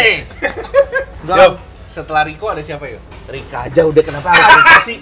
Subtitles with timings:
[0.00, 0.14] Tere.
[1.22, 1.46] Yo,
[1.86, 2.96] setelah Riko ada siapa yo?
[3.28, 4.96] Rika aja udah kenapa harus Rika sih?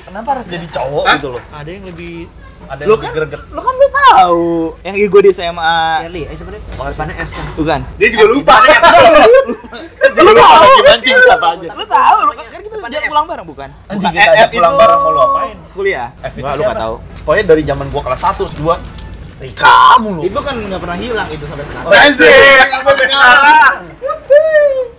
[0.00, 1.42] Kenapa harus jadi cowok gitu loh?
[1.50, 2.30] Ada yang lebih
[2.64, 3.40] Ada yang Lu kan, greget.
[3.44, 4.46] lu kan udah tahu
[4.80, 5.76] yang gue di SMA.
[6.00, 7.44] Kelly, eh sebenarnya depannya S kan.
[7.54, 7.80] Bukan.
[7.98, 8.54] Dia juga lupa.
[10.16, 10.64] Lu tahu.
[10.64, 11.68] Lagi mancing siapa aja.
[11.74, 13.04] Lu tahu, lu kan kan kita F.
[13.04, 13.68] pulang bareng bukan?
[13.90, 15.56] Anjing kita ajak pulang bareng mau lu apain?
[15.74, 16.08] Kuliah.
[16.22, 16.94] F itu Enggak, lu enggak tahu.
[17.20, 19.02] Pokoknya dari zaman gua kelas 1, 2
[19.34, 20.20] Rika mulu.
[20.22, 21.90] Itu kan nggak pernah hilang itu sampai sekarang.
[22.94, 23.76] Sekarang?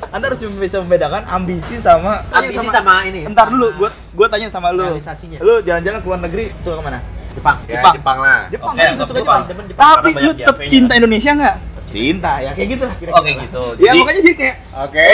[0.10, 3.26] Anda harus bisa membedakan ambisi sama Ambisi sama ini.
[3.26, 4.84] Entar dulu, gua gua tanya sama lu.
[4.86, 5.40] Realisasinya.
[5.40, 7.00] Lu jalan-jalan ke luar negeri suka ke mana?
[7.36, 7.58] Jepang.
[7.68, 7.94] Ya, Jepang.
[8.00, 8.40] Jepang lah.
[8.48, 9.42] Jepang kan juga suka Jepang.
[9.46, 9.66] Jepang.
[9.68, 9.96] Jepang.
[9.98, 11.58] Tapi lu tetap cinta Indonesia nggak?
[11.86, 13.20] Cinta ya kayak gitu lah kira-kira.
[13.22, 13.64] Oke gitu.
[13.78, 15.06] Ya Jadi makanya dia kayak Oke.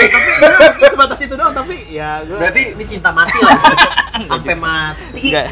[0.87, 3.59] sebatas itu doang tapi ya gua Berarti Ini cinta mati lah.
[4.31, 5.21] Sampai mati.
[5.29, 5.45] enggak.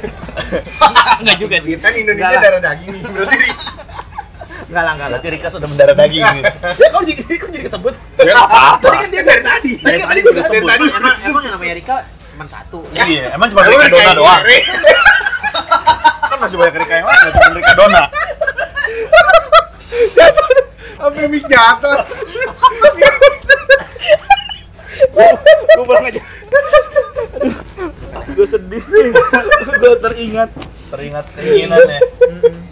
[1.22, 1.74] enggak juga sih.
[1.78, 3.02] kan Indonesia Enggak darah daging nih.
[3.04, 3.38] Berarti
[4.70, 5.18] Enggak lah, enggak lah.
[5.18, 6.46] berarti Rika sudah mendarah daging gitu.
[6.78, 7.94] Ya kok jadi kok jadi kesebut?
[8.20, 8.78] ya apa-apa.
[8.84, 9.72] Tadi kan dia dari tadi.
[9.80, 10.70] Dari tadi gua udah Dari sebut.
[10.70, 10.86] tadi.
[10.92, 11.96] Emang emang yang namanya Rika
[12.30, 12.80] cuma satu.
[12.92, 14.42] Iya, emang cuma Rika kan Dona doang.
[16.22, 18.04] Kan masih banyak Rika yang lain, cuma Rika Dona.
[20.96, 21.98] Sampai mic jatuh.
[25.72, 26.22] Gua pulang aja.
[28.30, 29.10] Gue sedih sih.
[29.76, 30.50] Gue teringat.
[30.90, 32.00] Teringat keinginan ya.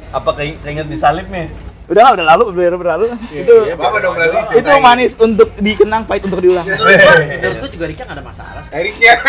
[0.10, 1.48] Apa keing- keinget disalib nih?
[1.88, 3.06] Udah lah, udah lalu, udah berlalu.
[3.32, 4.60] itu Iya, apa dong berarti?
[4.60, 6.68] itu manis untuk dikenang, pahit untuk diulang.
[6.68, 8.60] Menurut gua juga Rika gak ada masalah.
[8.70, 9.14] Eriknya.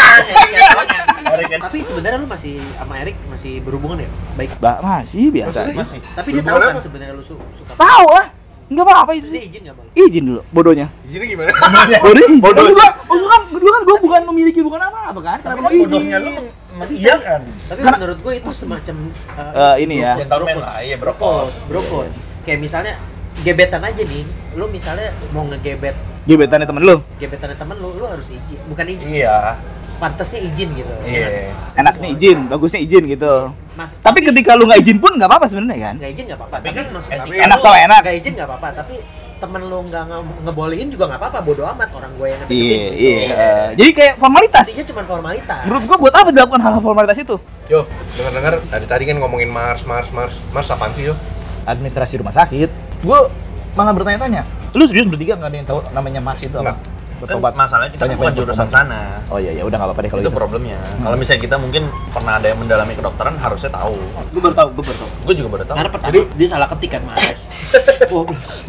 [1.48, 1.60] Kan?
[1.62, 4.10] Tapi sebenarnya lu masih sama Erik masih berhubungan ya?
[4.34, 4.50] Baik.
[4.58, 5.70] Bah, masih biasa.
[5.70, 6.02] Masih.
[6.12, 7.72] Tapi dia tahu kan sebenarnya lu su- suka.
[7.74, 8.26] Tahu lah.
[8.68, 9.40] Enggak apa-apa itu sih.
[9.44, 9.86] izin gak bang?
[9.96, 10.86] Izin dulu, bodohnya.
[11.00, 11.48] Di sini gimana?
[12.04, 12.36] Bodoh izin.
[12.36, 12.60] Bodoh.
[12.60, 15.38] Maksud gua, maksud gua kan, kan gua bukan memiliki bukan apa-apa kan?
[15.40, 15.88] Kenapa Tapi lu izin?
[15.88, 16.30] bodohnya lu
[16.90, 17.40] iya kan?
[17.64, 18.96] Tapi Karena- menurut gue itu semacam
[19.30, 19.40] uh,
[19.72, 20.12] Eh, ini ya.
[20.16, 21.48] Gentleman lah, iya brokot.
[21.64, 22.08] brokot.
[22.48, 22.94] Kayak misalnya
[23.38, 24.24] gebetan aja nih,
[24.56, 25.92] lu misalnya mau ngegebet
[26.24, 26.96] Gebetannya temen lu.
[27.16, 28.56] gebetannya temen lu, lu harus izin.
[28.64, 29.56] Bukan izin, Iya.
[29.96, 30.94] pantasnya izin gitu.
[31.02, 31.52] Iya.
[31.74, 33.52] Enaknya izin, bagusnya izin gitu.
[33.74, 35.94] Mas, Tapi ketika lu nggak izin pun nggak apa-apa sebenarnya kan?
[35.98, 36.56] nggak izin nggak apa-apa.
[36.58, 37.24] Tapi kan maksud etika.
[37.26, 38.00] tapi Enak sama enak.
[38.00, 38.68] Nggak izin nggak apa-apa.
[38.74, 38.94] Tapi
[39.38, 41.38] temen lu nggak nge- ngebolehin juga nggak apa-apa.
[41.42, 43.04] Bodoh amat orang gue yang Iya, ngedeketin gitu.
[43.30, 43.52] iya.
[43.74, 44.66] Jadi kayak formalitas.
[44.68, 45.60] Intinya cuma formalitas.
[45.62, 47.36] Menurut gua buat apa dilakukan hal-hal formalitas itu?
[47.66, 47.80] Yo,
[48.10, 50.34] dengar-dengar tadi tadi kan ngomongin Mars, Mars, Mars.
[50.50, 51.14] Mars apaan sih yo?
[51.68, 52.68] Administrasi rumah sakit.
[53.04, 53.28] Gua
[53.76, 54.42] malah bertanya-tanya.
[54.72, 56.72] Lu serius bertiga nggak ada yang tahu namanya Mars itu apa?
[56.72, 56.78] Nggak.
[57.18, 57.50] Kan Bertobat.
[57.58, 59.18] masalahnya kita kan Banyak bukan jurusan sana.
[59.26, 60.38] Oh iya ya udah nggak apa-apa deh kalau itu itu.
[60.38, 60.78] problemnya.
[61.02, 61.82] Kalau misalnya kita mungkin
[62.14, 63.98] pernah ada yang mendalami kedokteran harusnya tahu.
[64.30, 65.10] Gue baru tahu, gue baru tahu.
[65.26, 65.76] Gue juga baru tahu.
[65.82, 67.40] Karena pertama dia salah ketik kan Mares.
[68.14, 68.22] oh,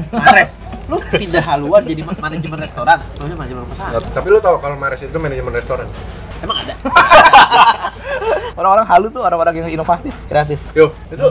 [0.10, 0.58] Mares.
[0.90, 2.98] Lu pindah haluan jadi ma- manajemen restoran.
[3.22, 4.02] Namanya manajemen rumah sakit.
[4.18, 5.86] Tapi lu tau kalau Mars itu manajemen restoran?
[6.42, 6.74] Emang ada?
[8.60, 10.60] Orang-orang halu tuh orang-orang yang inovatif, kreatif.
[10.74, 11.28] Yo, itu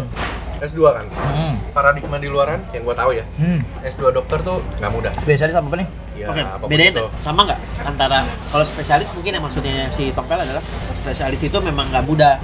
[0.58, 1.06] S2 kan?
[1.08, 1.54] Hmm.
[1.70, 3.24] Paradigma di luaran yang gua tahu ya.
[3.38, 3.62] Hmm.
[3.80, 5.12] S2 dokter tuh nggak mudah.
[5.22, 5.88] Spesialis apa nih?
[6.18, 7.06] Ya, Oke, apa pun bedain itu.
[7.22, 10.58] sama nggak antara kalau spesialis mungkin yang maksudnya si Tongpel adalah
[10.98, 12.34] spesialis itu memang nggak mudah.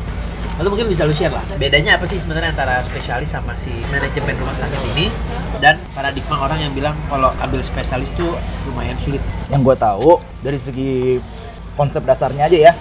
[0.62, 1.42] Lalu mungkin bisa lu share lah.
[1.58, 5.10] Bedanya apa sih sebenarnya antara spesialis sama si manajemen rumah sakit ini
[5.58, 8.30] dan paradigma orang yang bilang kalau ambil spesialis tuh
[8.70, 9.18] lumayan sulit.
[9.50, 11.18] Yang gua tahu dari segi
[11.74, 12.72] konsep dasarnya aja ya.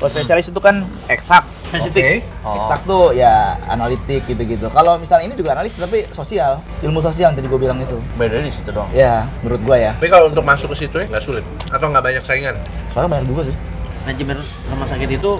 [0.00, 0.80] Kalau spesialis itu kan
[1.12, 1.44] eksak.
[1.70, 2.26] Spesifik.
[2.42, 2.58] Oh.
[2.58, 4.66] Eksak tuh ya analitik gitu-gitu.
[4.74, 7.96] Kalau misalnya ini juga analitik tapi sosial, ilmu sosial yang tadi gua bilang itu.
[8.18, 8.90] Beda di situ dong.
[8.90, 9.92] Ya, menurut gua ya.
[10.02, 12.58] Tapi kalau untuk masuk ke situ ya nggak sulit atau nggak banyak saingan.
[12.90, 13.56] Soalnya banyak juga sih.
[14.02, 14.38] Manajemen
[14.74, 15.32] rumah sakit itu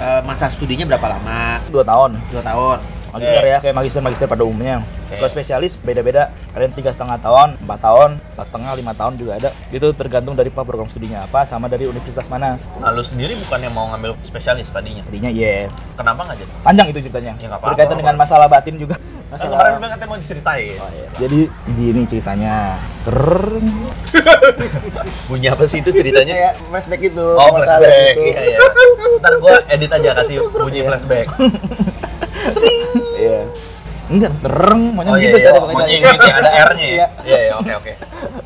[0.00, 1.60] eh, masa studinya berapa lama?
[1.68, 2.16] Dua tahun.
[2.32, 2.78] Dua tahun.
[3.12, 4.80] Magister ya, kayak magister-magister pada umumnya.
[5.12, 6.32] Kalau spesialis beda-beda.
[6.56, 9.48] Ada yang tiga setengah tahun, empat tahun, empat setengah, lima tahun juga ada.
[9.68, 12.56] Itu tergantung dari apa program studinya apa, sama dari universitas mana.
[12.80, 15.04] Nah, lu sendiri bukannya mau ngambil spesialis tadinya?
[15.04, 15.68] Tadinya iya.
[15.92, 16.52] Kenapa nggak jadi?
[16.64, 17.32] Panjang itu ceritanya.
[17.36, 17.72] Ya, nggak apa-apa.
[17.76, 18.96] Berkaitan dengan masalah batin juga.
[19.28, 20.76] Masalah kemarin bilang katanya mau diceritain.
[20.76, 21.08] Oh, iya.
[21.20, 21.40] Jadi
[21.72, 22.54] gini ceritanya.
[23.04, 23.68] Tereng.
[25.28, 26.34] Bunyi apa sih itu ceritanya?
[26.36, 27.26] Kayak flashback itu.
[27.36, 28.16] Oh, flashback.
[28.16, 28.58] Iya, iya.
[29.20, 31.28] Ntar gua edit aja kasih bunyi flashback.
[33.42, 33.80] Iya.
[34.12, 35.50] Enggak, tereng, maunya Oh iya, gitu iya.
[35.88, 36.92] yang gitu yang ada R-nya ya?
[36.92, 37.06] Iya.
[37.22, 37.92] Iya, iya, oke, oke.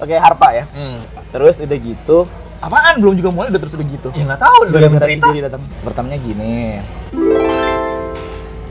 [0.05, 0.65] Oke, harpa ya.
[0.71, 0.99] Hmm.
[1.33, 2.19] Terus udah gitu.
[2.57, 4.09] Apaan belum juga mulai udah terus udah gitu.
[4.15, 5.07] Ya nggak tahu, Gara-gara
[5.49, 5.63] datang.
[5.85, 6.81] Pertamanya gini.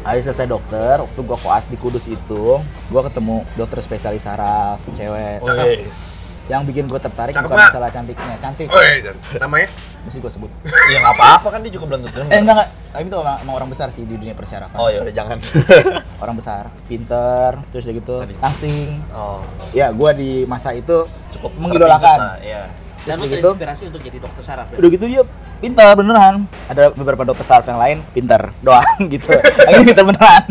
[0.06, 2.62] Ayo selesai dokter, waktu gua koas di Kudus itu,
[2.94, 5.42] gua ketemu dokter spesialis saraf, cewek.
[5.42, 6.00] Wes.
[6.46, 8.70] Yang bikin gua tertarik Cakep bukan masalah cantiknya, cantik.
[8.70, 9.66] Oi, dan namanya?
[10.06, 10.52] Mesti gua sebut.
[10.94, 12.22] Ya nggak apa-apa kan dia juga belum tentu.
[12.22, 14.78] Eh enggak enggak, tapi itu emang, emang orang besar sih di dunia persyarafan.
[14.78, 15.38] Oh ya udah jangan.
[16.24, 19.02] Orang besar, pinter, terus udah gitu, langsing.
[19.10, 19.42] Oh,
[19.74, 21.02] Ya, gua di masa itu
[21.34, 22.18] cukup Mengidolakan.
[22.22, 22.70] lah, Iya.
[23.06, 23.50] Dan lu Terus gitu.
[23.54, 24.68] terinspirasi untuk jadi dokter saraf.
[24.68, 24.76] ya?
[24.82, 25.22] udah gitu dia
[25.62, 26.36] pintar beneran.
[26.66, 28.50] Ada beberapa dokter saraf yang lain pintar.
[28.60, 29.30] Doang gitu.
[29.32, 30.46] Ini pintar beneran.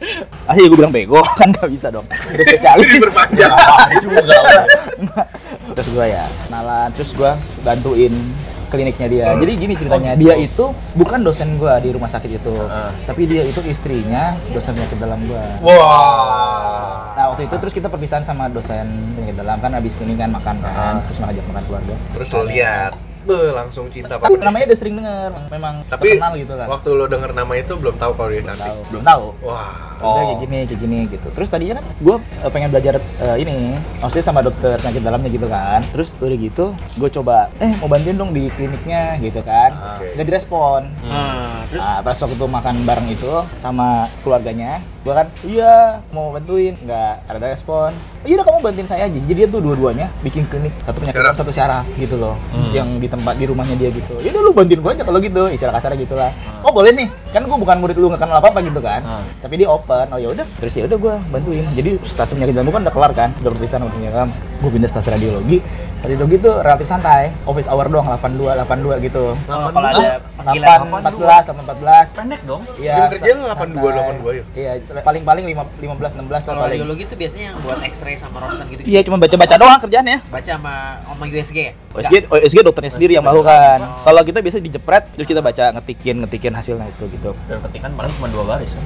[0.50, 2.04] Akhirnya gue bilang bego kan gak bisa dong.
[2.04, 2.84] Udah spesialis.
[2.84, 3.50] Ini berpanjang.
[4.04, 4.20] Juga
[5.66, 6.88] tugas gue ya kenalan.
[6.92, 7.30] Terus gue
[7.64, 8.12] bantuin
[8.68, 9.26] kliniknya dia.
[9.38, 12.54] Jadi gini ceritanya dia itu bukan dosen gue di rumah sakit itu.
[13.06, 15.72] Tapi dia itu istrinya dosen penyakit dalam gue Wah.
[15.72, 16.43] waktu
[17.54, 18.82] itu terus kita perpisahan sama dosen
[19.14, 19.62] penyakit dalam.
[19.62, 21.94] Kan abis ini kan makan kan terus ngajak makan keluarga.
[22.18, 22.92] Terus lo lihat,
[23.24, 24.44] be langsung cinta tapi Pak.
[24.44, 27.96] namanya udah sering denger memang Tapi terkenal gitu kan waktu lo denger nama itu belum
[27.96, 28.88] tahu kalau dia tahu cantik.
[28.92, 29.72] belum tahu Wah.
[30.04, 31.28] Udah kayak gini, kayak gini gitu.
[31.32, 32.16] Terus tadinya kan gue
[32.52, 35.80] pengen belajar eh, ini, maksudnya sama dokter penyakit dalamnya gitu kan.
[35.96, 39.72] Terus udah gitu, gue coba, eh mau bantuin dong di kliniknya gitu kan.
[39.72, 40.12] Oke.
[40.18, 40.80] Nggak direspon.
[41.08, 43.32] Ah, terus Nah, pas waktu itu makan bareng itu
[43.62, 47.96] sama keluarganya, gue kan, iya mau bantuin, nggak ada respon.
[48.28, 49.18] Iya udah kamu bantuin saya aja.
[49.24, 52.36] Jadi dia tuh dua-duanya bikin klinik satu penyakit satu syaraf gitu loh,
[52.76, 54.18] yang di tempat di rumahnya dia gitu.
[54.20, 56.30] Ya udah lu bantuin gue aja kalau gitu, istilah kasarnya gitulah.
[56.66, 59.00] Oh boleh nih, kan gue bukan murid lu nggak kenal apa apa gitu kan.
[59.38, 60.46] Tapi dia open, oh ya udah.
[60.58, 61.64] Terus ya udah gue bantuin.
[61.78, 64.30] Jadi stasiun penyakit dalam kan udah kelar kan, udah berpisah sama penyakit dalam.
[64.58, 65.58] Gue pindah stasiun radiologi.
[66.04, 69.32] Radiologi tuh relatif santai, office hour doang 82 82 gitu.
[69.48, 72.62] kalau kalau ada panggilan 8 14 8 14 Pendek dong.
[72.76, 72.94] Iya.
[72.94, 74.04] Jam kerja lu sa- 82, santai.
[74.20, 74.44] 82 ya?
[74.52, 74.70] Iya,
[75.00, 76.76] paling-paling 5 15 16 tuh kalau paling.
[76.76, 78.80] radiologi itu biasanya yang buat X-ray sama ronsen gitu.
[78.84, 80.18] Iya, cuma baca-baca doang kerjaannya.
[80.28, 81.72] Baca sama sama USG ya.
[81.96, 83.78] OSG, OSG dokternya sendiri yang melakukan.
[84.04, 87.32] Kalau kita biasa dijepret, terus kita baca ngetikin ngetikin hasilnya itu gitu.
[87.48, 88.68] Dan ketikan paling cuma dua baris.
[88.68, 88.84] kan?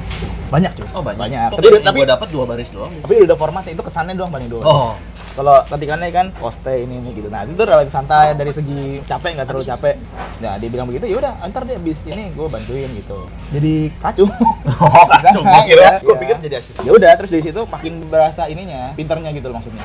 [0.54, 0.86] Banyak cuy.
[0.94, 1.18] Oh banyak.
[1.18, 1.48] Banyak.
[1.50, 2.92] Tapi tapi gua dapat dua baris doang.
[3.02, 4.62] tapi udah formatnya itu kesannya doang paling doang.
[4.62, 4.94] Oh.
[5.38, 7.30] Kalau ketikannya kan poste ini ini gitu.
[7.30, 9.94] Nah, itu relatif santai dari segi capek nggak terlalu capek.
[10.42, 13.22] Nah, dia bilang begitu, ya udah, antar deh habis ini gue bantuin gitu.
[13.54, 14.26] Jadi kacau.
[14.78, 15.06] Oh,
[15.66, 16.20] kira, Iya, gua iya.
[16.22, 16.86] pikir jadi asisten.
[16.86, 19.82] ya udah terus dari situ makin berasa ininya pinternya gitu loh maksudnya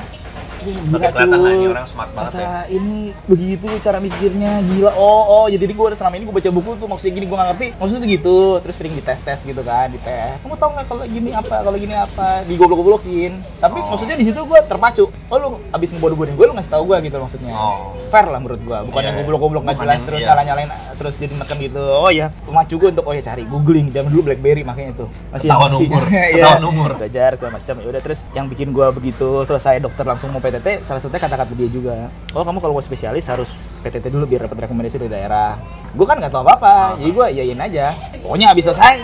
[0.66, 2.60] Makin kelihatan lah ini orang smart banget masa ya.
[2.68, 6.86] ini begitu cara mikirnya gila oh oh jadi gue selama ini gue baca buku tuh
[6.86, 10.36] maksudnya gini gue nggak ngerti maksudnya tuh gitu terus sering dites tes gitu kan dites
[10.38, 13.90] kamu tahu nggak kalau gini apa kalau gini apa digoblok goblokin tapi Oh.
[13.90, 16.96] maksudnya di situ gue terpacu oh lu abis ngebodoh bodohin gue lu ngasih tahu gue
[17.02, 17.92] gitu maksudnya Oh.
[17.98, 19.22] fair lah menurut gue bukan Iya, yang iya.
[19.22, 20.28] goblok goblok nggak jelas yang- terus iya.
[20.28, 23.90] nyala nyalain terus jadi neken gitu oh ya memacu gue untuk oh ya cari googling
[23.90, 26.02] zaman dulu blackberry makanya tuh masih Ketahuan umur.
[26.14, 26.44] Iya.
[26.46, 26.90] Ketahuan umur.
[26.94, 30.86] belajar segala macam ya udah terus yang bikin gua begitu selesai dokter langsung mau PTT
[30.86, 32.06] salah satunya kata-kata dia juga.
[32.30, 35.58] Oh kamu kalau mau spesialis harus PTT dulu biar dapat rekomendasi dari daerah.
[35.98, 37.90] Gua kan nggak tahu apa-apa jadi gua iyain aja.
[38.22, 39.02] Pokoknya habis selesai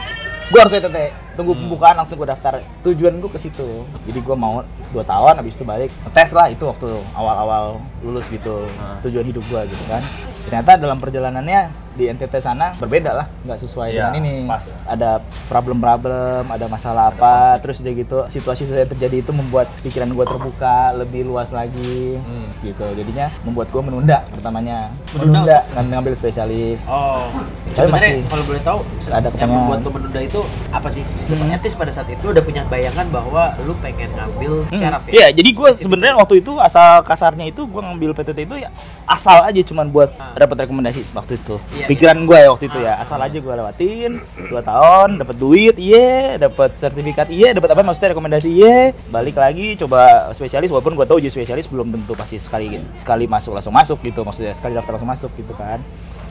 [0.55, 0.99] gua harus PTT
[1.35, 2.63] tunggu pembukaan langsung gua daftar.
[2.87, 3.83] Tujuan gua ke situ.
[4.07, 4.63] Jadi gua mau
[4.95, 5.91] dua tahun habis itu balik.
[6.15, 6.87] Tes lah itu waktu
[7.19, 8.71] awal-awal lulus gitu.
[9.03, 10.07] Tujuan hidup gua gitu kan.
[10.47, 14.73] Ternyata dalam perjalanannya di NTT sana berbeda lah nggak sesuai Iya, dengan ini pasti.
[14.87, 20.25] ada problem-problem, ada masalah apa, terus udah gitu situasi yang terjadi itu membuat pikiran gue
[20.25, 22.17] terbuka lebih luas lagi,
[22.61, 22.87] gitu.
[22.91, 26.87] Jadinya membuat gue menunda pertamanya, Menunda menunda nggak ngambil spesialis.
[26.87, 27.29] Oh,
[27.69, 29.51] Tapi sebenarnya masih- kalau boleh tahu ada yang pertanyaan.
[29.61, 31.05] membuat lu menunda itu apa sih?
[31.29, 31.53] Hmm.
[31.53, 35.13] Etis pada saat itu udah punya bayangan bahwa lu pengen ngambil syaraf ya?
[35.13, 38.71] Iya, jadi gue sebenarnya waktu itu asal kasarnya itu gue ngambil PTT itu ya
[39.05, 41.59] asal aja cuman buat dapat rekomendasi waktu itu.
[41.73, 45.75] Iya, Pikiran gue ya waktu itu ya, asal aja gue lewatin dua tahun, dapat duit,
[45.75, 51.03] iya, dapat sertifikat, iya, dapat apa maksudnya rekomendasi, iya, balik lagi coba spesialis walaupun gue
[51.03, 54.95] tahu uji spesialis belum tentu pasti sekali sekali masuk langsung masuk gitu, maksudnya sekali daftar
[54.95, 55.83] langsung masuk gitu kan.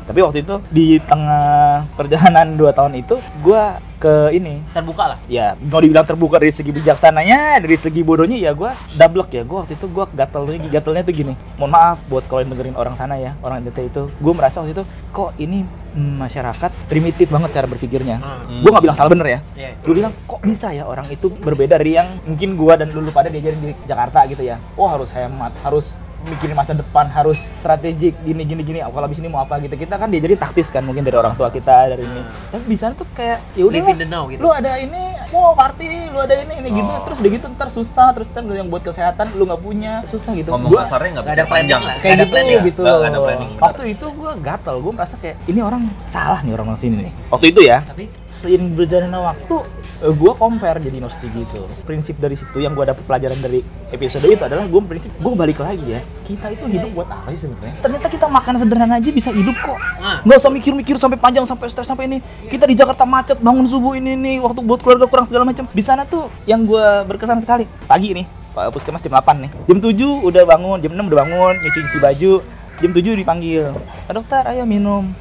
[0.09, 3.63] Tapi waktu itu di tengah perjalanan dua tahun itu gue
[4.01, 4.63] ke ini.
[4.73, 5.19] Terbuka lah.
[5.29, 9.45] ya mau dibilang terbuka dari segi bijaksananya dari segi bodohnya ya gue double ya.
[9.45, 11.37] Gue waktu itu gue gatelnya gatelnya tuh gini.
[11.61, 14.09] Mohon maaf buat kalau yang dengerin orang sana ya orang NTT itu.
[14.17, 15.61] Gue merasa waktu itu kok ini
[15.93, 18.17] mm, masyarakat primitif banget cara berpikirnya.
[18.17, 18.65] Hmm.
[18.65, 19.39] gue nggak bilang salah bener ya.
[19.53, 19.69] Iya.
[19.77, 23.29] gue bilang kok bisa ya orang itu berbeda dari yang mungkin gue dan lulu pada
[23.29, 24.57] diajarin di Jakarta gitu ya?
[24.73, 29.27] Oh harus hemat harus mikirin masa depan harus strategik gini gini gini kalau habis ini
[29.27, 32.21] mau apa gitu kita kan diajarin taktis kan mungkin dari orang tua kita dari ini
[32.49, 34.39] tapi bisa tuh kayak ya udah Live in the now gitu.
[34.39, 34.99] lu ada ini
[35.29, 37.01] mau party lu ada ini ini gitu Oh.
[37.01, 40.49] terus udah gitu ntar susah terus ntar yang buat kesehatan lu nggak punya susah gitu
[40.49, 41.81] Ngomong Gua kasarnya nggak ada planning panjang.
[41.81, 41.95] lah.
[41.95, 42.59] kayak ada gitu planning.
[42.65, 43.51] gitu Nggak- nggak ada planning.
[43.57, 47.13] waktu itu gua gatel gua merasa kayak ini orang salah nih orang orang sini nih
[47.29, 49.55] waktu itu ya Tapi seiring berjalannya waktu
[50.03, 51.63] eh, gua compare jadi nostalgia gitu.
[51.83, 55.59] Prinsip dari situ yang gua dapet pelajaran dari episode itu adalah gua prinsip gua balik
[55.59, 56.01] lagi ya.
[56.25, 57.75] Kita itu hidup buat apa sih sebenarnya?
[57.81, 59.79] Ternyata kita makan sederhana aja bisa hidup kok.
[59.99, 60.19] Nah.
[60.23, 62.17] nggak usah mikir-mikir sampai panjang sampai stres sampai ini.
[62.47, 65.67] Kita di Jakarta macet bangun subuh ini nih waktu buat keluarga kurang segala macam.
[65.69, 69.51] Di sana tuh yang gua berkesan sekali pagi nih Pak Puskesmas jam 8 nih.
[69.69, 72.33] Jam 7 udah bangun jam 6 udah bangun nyuci-nyuci baju.
[72.79, 73.63] Jam 7 dipanggil
[74.07, 75.11] Pak dokter ayo minum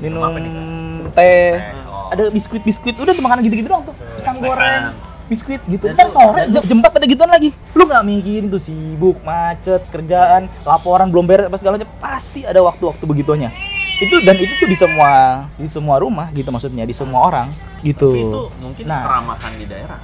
[0.00, 1.85] minum teh.
[2.12, 3.94] Ada biskuit biskuit udah tuh makanan gitu-gitu doang tuh.
[4.16, 4.84] Pisang Snack goreng
[5.26, 5.90] biskuit gitu.
[5.90, 7.50] Ntar sore jam, jam 4 ada gituan lagi.
[7.74, 11.90] Lu nggak mikirin tuh sibuk macet kerjaan laporan belum beres apa segala macam.
[11.98, 13.50] Pasti ada waktu-waktu begitunya.
[13.98, 15.10] Itu dan itu tuh di semua
[15.56, 17.50] di semua rumah gitu maksudnya di semua orang
[17.82, 18.12] gitu.
[18.14, 19.02] Tapi itu mungkin nah.
[19.02, 20.00] keramahan di daerah.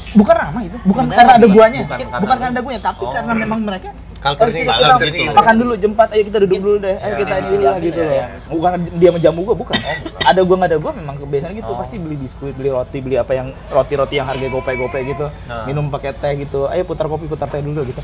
[0.00, 1.80] bukan ramah itu bukan Bener, karena ada guanya.
[1.84, 3.88] bukan bukan, karena karena ada guanya tapi karena memang mereka
[4.20, 5.32] Harus ini, kita ini.
[5.32, 6.92] makan dulu 4 ayo kita duduk dulu deh.
[6.94, 8.12] Ayo Ya, kita bisa ini dulu lah gitu ya, loh.
[8.12, 8.26] ya.
[8.50, 9.74] bukan dia menjamu gua bukan.
[10.20, 11.72] Ada gua nggak ada gua memang kebiasaan gitu.
[11.72, 15.26] Pasti beli biskuit beli roti beli apa yang roti-roti yang harga gope-gope gitu.
[15.44, 15.64] Nah.
[15.64, 16.68] minum pakai teh gitu.
[16.68, 18.00] Ayo putar kopi putar teh dulu gitu.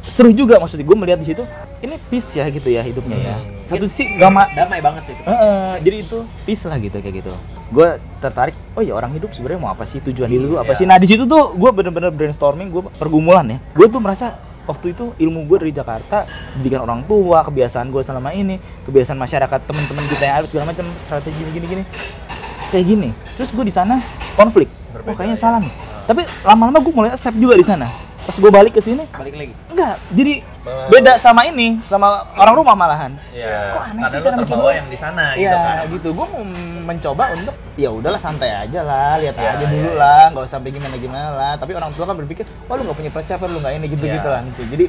[0.00, 1.46] Seru juga maksudnya gua melihat di situ
[1.80, 3.36] ini peace ya gitu ya hidupnya ya.
[3.64, 7.30] Satu sisi gak ma- damai banget itu Heeh, jadi itu peace lah gitu kayak gitu.
[7.70, 10.02] Gue tertarik, oh ya orang hidup sebenarnya mau apa sih?
[10.02, 10.82] Tujuan hidup apa sih?
[10.82, 13.58] Nah di situ tuh gue bener-bener brainstorming, gue pergumulan ya.
[13.70, 14.34] Gue tuh merasa
[14.70, 16.24] waktu itu ilmu gue dari Jakarta,
[16.54, 20.86] pendidikan orang tua, kebiasaan gue selama ini, kebiasaan masyarakat teman-teman kita yang ada segala macam
[20.96, 21.82] strategi gini gini
[22.70, 23.08] kayak gini.
[23.34, 23.98] Terus gue di sana
[24.32, 25.72] konflik, oh kayaknya salah nih.
[26.06, 27.90] Tapi lama-lama gue mulai accept juga di sana.
[28.20, 32.54] Pas gue balik ke sini, balik lagi enggak, jadi Malah- beda sama ini, sama orang
[32.54, 33.16] rumah malahan.
[33.32, 33.72] Iya.
[33.74, 34.70] Kok aneh Karena sih cara gua?
[34.76, 35.88] yang di sana gitu Iya kan.
[35.88, 36.42] gitu, gue mau
[36.84, 39.96] mencoba untuk ya udahlah santai aja lah, lihat Iya, aja dulu iya.
[39.96, 41.52] lah, nggak usah sampai gimana gimana lah.
[41.56, 44.28] Tapi orang tua kan berpikir, wah lu nggak punya persiapan, lu nggak ini gitu gitu
[44.28, 44.34] Iya.
[44.36, 44.40] lah.
[44.44, 44.62] Gitu.
[44.68, 44.84] Jadi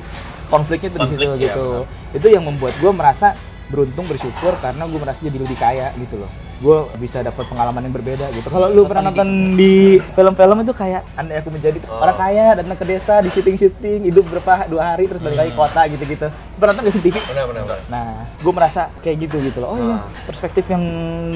[0.51, 1.67] konfliknya tuh di situ Konflik, iya, gitu.
[2.11, 3.27] Itu yang membuat gue merasa
[3.71, 6.27] beruntung bersyukur karena gue merasa jadi lebih kaya gitu loh.
[6.61, 8.45] Gue bisa dapat pengalaman yang berbeda gitu.
[8.45, 9.25] Kalau lu pernah nonton
[9.55, 11.97] di film-film itu kayak andai aku menjadi Oh.
[11.97, 15.41] orang kaya datang ke desa di syuting-syuting hidup berapa dua hari terus balik Hmm.
[15.41, 16.27] lagi ke kota gitu-gitu.
[16.53, 17.15] Pernah nonton nggak sih TV?
[17.17, 17.61] Benar benar.
[17.65, 17.79] benar.
[17.87, 19.73] Nah, gue merasa kayak gitu gitu loh.
[19.73, 20.01] Oh iya, Ah.
[20.21, 20.83] perspektif yang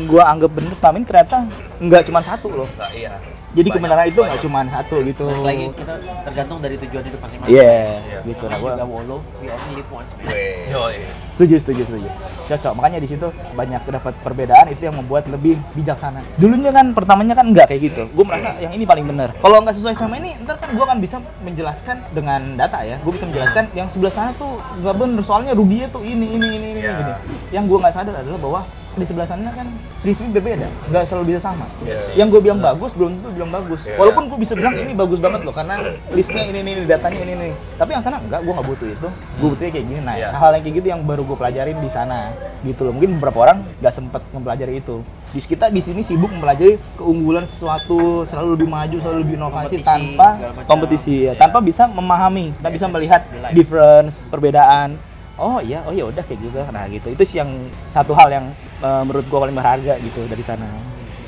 [0.05, 1.37] gue anggap bener selama ini ternyata
[1.79, 2.69] nggak cuma satu loh.
[2.69, 3.13] Nggak, iya.
[3.55, 5.25] Jadi Banyak, kebenaran itu nggak cuma satu gitu.
[5.31, 5.93] balik lagi kita
[6.27, 7.71] tergantung dari tujuan hidup masing-masing Iya,
[8.03, 8.19] Iya.
[8.27, 8.43] gitu.
[8.45, 10.27] Nah, gua juga wolo we only live once man.
[10.67, 10.95] Yoi.
[11.31, 12.09] setuju, setuju, setuju.
[12.45, 12.73] Cocok.
[12.75, 16.19] Makanya di situ banyak dapat perbedaan itu yang membuat lebih bijaksana.
[16.35, 18.03] Dulunya kan pertamanya kan nggak kayak gitu.
[18.11, 19.31] Gue merasa yang ini paling benar.
[19.35, 22.99] Kalau nggak sesuai sama ini, ntar kan gue kan bisa menjelaskan dengan data ya.
[22.99, 25.21] Gue bisa menjelaskan yang sebelah sana tuh nggak bener.
[25.21, 26.91] Soalnya ruginya tuh ini, ini, ini, ini, Iya.
[26.93, 27.13] gini.
[27.51, 28.59] Yang gue nggak sadar adalah bahwa
[28.95, 29.67] di sebelah sana kan
[29.99, 31.67] prinsipnya berbeda, nggak selalu bisa sama.
[31.83, 31.99] Iya.
[32.15, 33.81] Yang gue bilang bagus belum tentu bilang bagus.
[33.83, 33.99] Iya.
[33.99, 35.75] Walaupun gue bisa bilang ini bagus banget loh karena
[36.11, 37.49] listnya ini ini datanya ini ini.
[37.75, 39.07] Tapi yang sana enggak, gue nggak butuh itu.
[39.41, 40.01] Gue butuhnya kayak gini.
[40.03, 40.29] Nah, Iya.
[40.31, 42.31] hal yang kayak gitu yang baru gue pelajarin di sana.
[42.63, 42.93] Gitu loh.
[42.95, 45.03] Mungkin beberapa orang nggak sempet mempelajari itu.
[45.35, 49.83] Di kita di sini sibuk mempelajari keunggulan sesuatu, selalu lebih maju, selalu lebih inovasi Kompetisi,
[49.83, 50.27] tanpa
[50.63, 53.21] kompetisi ya, tanpa bisa memahami, tanpa bisa Essence melihat
[53.51, 54.95] difference, perbedaan.
[55.35, 56.57] Oh iya, oh ya udah kayak gitu.
[56.71, 57.07] Nah, gitu.
[57.11, 57.51] Itu sih yang
[57.91, 58.45] satu hal yang
[58.79, 60.67] eh, menurut gua paling berharga gitu dari sana.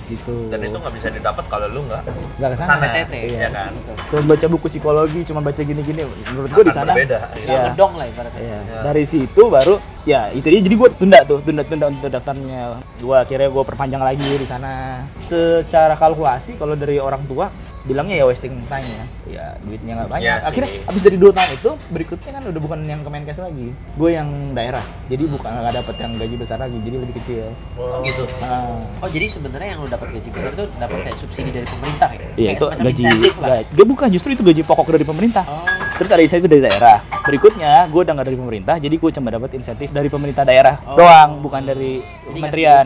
[0.08, 0.48] Gitu.
[0.48, 2.08] Dan itu nggak bisa didapat kalau lu nggak
[2.40, 2.64] nggak ke sana.
[2.64, 3.48] ke sana, PTT, iya iya.
[3.52, 3.72] kan?
[4.08, 6.08] Cuma baca buku psikologi, cuma baca gini-gini.
[6.32, 7.20] Menurut gua di sana berbeda.
[7.36, 7.64] tinggal Iya.
[7.76, 8.60] ngedong lah ibaratnya Iya.
[8.88, 9.76] Dari situ baru
[10.08, 12.80] ya itu dia jadi gue tunda tuh tunda tunda untuk daftarnya.
[13.04, 15.04] Gua akhirnya gue perpanjang lagi di sana.
[15.28, 17.52] Secara kalkulasi kalau dari orang tua
[17.86, 19.04] bilangnya ya wasting time ya.
[19.28, 20.38] Ya duitnya nggak banyak.
[20.42, 20.48] Sih.
[20.50, 23.68] akhirnya habis dari dua tahun itu berikutnya kan udah bukan yang Kemenkes lagi.
[23.96, 24.84] Gue yang daerah.
[25.12, 26.78] Jadi bukan nggak dapet yang gaji besar lagi.
[26.82, 27.46] Jadi lebih kecil.
[27.78, 28.24] Oh, gitu.
[28.42, 32.10] Nah, oh jadi sebenarnya yang lo dapat gaji besar itu dapat kayak subsidi dari pemerintah
[32.14, 33.04] ya Iya itu gaji,
[33.42, 35.44] lah gaji, Gak bukan justru itu gaji pokok dari pemerintah.
[35.48, 37.02] oh Terus ada insentif dari daerah.
[37.26, 40.94] Berikutnya, gue udah nggak dari pemerintah, jadi gue cuma dapat insentif dari pemerintah daerah Oh.
[40.94, 42.86] doang, bukan dari Jadi kementerian.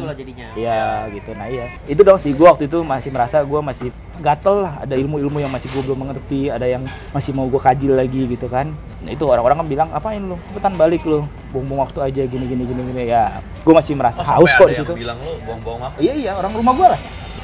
[0.55, 1.29] Iya, gitu.
[1.35, 2.31] Nah iya, itu dong sih.
[2.31, 4.79] Gue waktu itu masih merasa gue masih gatel lah.
[4.79, 8.47] Ada ilmu-ilmu yang masih gue belum mengerti, ada yang masih mau gue kaji lagi gitu
[8.47, 8.71] kan.
[9.03, 12.63] Nah itu orang-orang kan bilang apain lu, cepetan balik lu, buang-buang waktu aja gini gini
[12.63, 13.01] gini gini.
[13.05, 14.93] Ya, gue masih merasa Oh, haus kok di situ.
[14.95, 15.99] bilang lu buang-buang waktu.
[15.99, 17.01] Iya iya, orang rumah gue lah.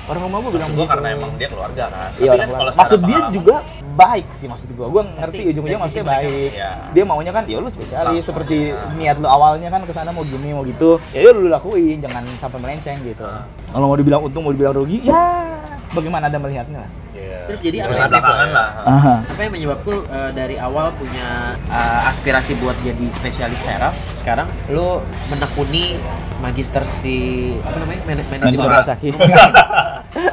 [0.07, 0.93] Orang rumah gue bilang Maksud gua begitu.
[0.95, 1.99] karena emang dia keluarga kan.
[1.99, 2.77] Iya, Tapi orang kan keluarga.
[2.77, 3.55] maksud dia pengalaman- juga
[3.93, 4.87] baik sih maksud gua.
[4.87, 6.49] Gua ngerti ujung-ujungnya maksudnya baik.
[6.53, 6.71] Iya.
[6.89, 8.95] Dia maunya kan ya lu spesialis Langsung, seperti iya.
[8.95, 10.95] niat lu awalnya kan ke sana mau gini mau gitu.
[11.11, 13.19] Ya ya lu lakuin, jangan sampai melenceng gitu.
[13.21, 13.43] Ah.
[13.67, 15.43] Kalau mau dibilang untung mau dibilang rugi, ya
[15.91, 16.91] bagaimana Anda melihatnya lah.
[17.27, 17.39] Iya.
[17.47, 18.67] Terus jadi apa yang belakangan lah.
[19.27, 24.47] Apa yang menyebabkan lu uh, dari awal punya uh, aspirasi buat jadi spesialis seraf sekarang
[24.71, 25.99] lu menekuni
[26.39, 27.15] magister si
[27.65, 29.13] apa namanya Man- Manajemen rumah sakit.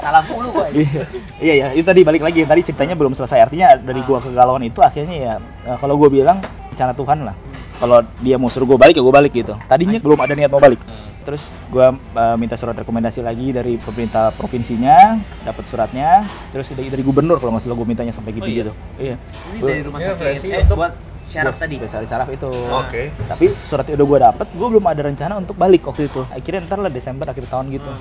[0.04, 0.66] salah mulu gua.
[0.70, 1.02] Iya,
[1.40, 2.44] iya ya, itu tadi balik lagi.
[2.44, 3.50] Tadi ceritanya belum selesai.
[3.50, 5.34] Artinya dari gua kegalauan itu akhirnya ya
[5.66, 6.38] eh, kalau gua bilang
[6.70, 7.36] rencana Tuhan lah.
[7.84, 9.52] Kalau dia mau suruh gua balik ya gua balik gitu.
[9.62, 10.80] Tadinya belum ada niat mau balik.
[11.20, 16.24] Terus gua eh, minta surat rekomendasi lagi dari pemerintah provinsinya, dapat suratnya.
[16.48, 18.72] Terus dari, dari gubernur kalau nggak salah gua mintanya sampai gitu gitu.
[18.96, 19.20] Iya.
[19.52, 20.92] ini Gua- dari rumah Iya, sakit versi eh, untuk- buat
[21.24, 22.48] syaraf tadi Spesialis saraf itu.
[22.72, 23.12] Oke.
[23.12, 26.24] Tapi surat udah gua dapet, gua belum ada rencana untuk balik waktu itu.
[26.26, 27.92] Akhirnya ntar lah Desember akhir tahun gitu.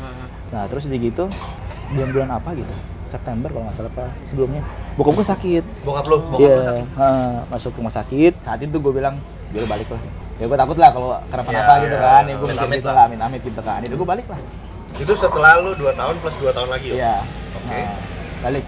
[0.47, 1.27] Nah terus udah gitu
[1.91, 2.71] bulan-bulan apa gitu
[3.05, 6.17] September kalau nggak salah apa sebelumnya bokap gue sakit Bokap lu.
[6.25, 6.85] Bokap lu Iya, sakit?
[6.89, 9.15] heeh, masuk rumah sakit saat itu gue bilang
[9.53, 10.01] dia udah balik lah
[10.33, 12.03] ya gue takut lah kalau kenapa-napa Iya, gitu iya.
[12.03, 12.95] kan ya gue mikir Amit-amit gitu lah.
[12.95, 14.39] lah amit-amit gitu kan itu gue balik lah
[14.93, 16.95] Itu setelah lu 2 tahun plus 2 tahun lagi ya?
[16.95, 17.15] iya
[17.55, 17.69] Oke.
[17.71, 17.95] nah,
[18.41, 18.65] balik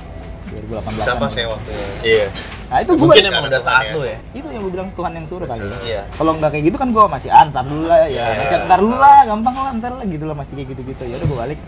[0.47, 1.69] 2018 Siapa sih waktu
[2.01, 2.25] Iya.
[2.65, 3.93] nah itu gue Mungkin balik emang udah saat ya.
[3.93, 4.17] lu ya.
[4.31, 6.01] itu yang gue bilang Tuhan yang suruh kali ya Iya.
[6.13, 8.25] kalau nggak kayak gitu kan gue masih ah, ntar dulu lah ya Iya.
[8.39, 11.27] ngechat ntar dulu lah gampang lah ntar lah gitu lah masih kayak gitu-gitu ya udah
[11.27, 11.59] gue balik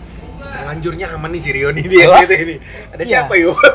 [0.50, 2.18] terlanjur nyaman nih si Rio nih dia Apa?
[2.22, 2.56] gitu ini.
[2.88, 3.10] Ada Iya.
[3.14, 3.56] siapa yuk?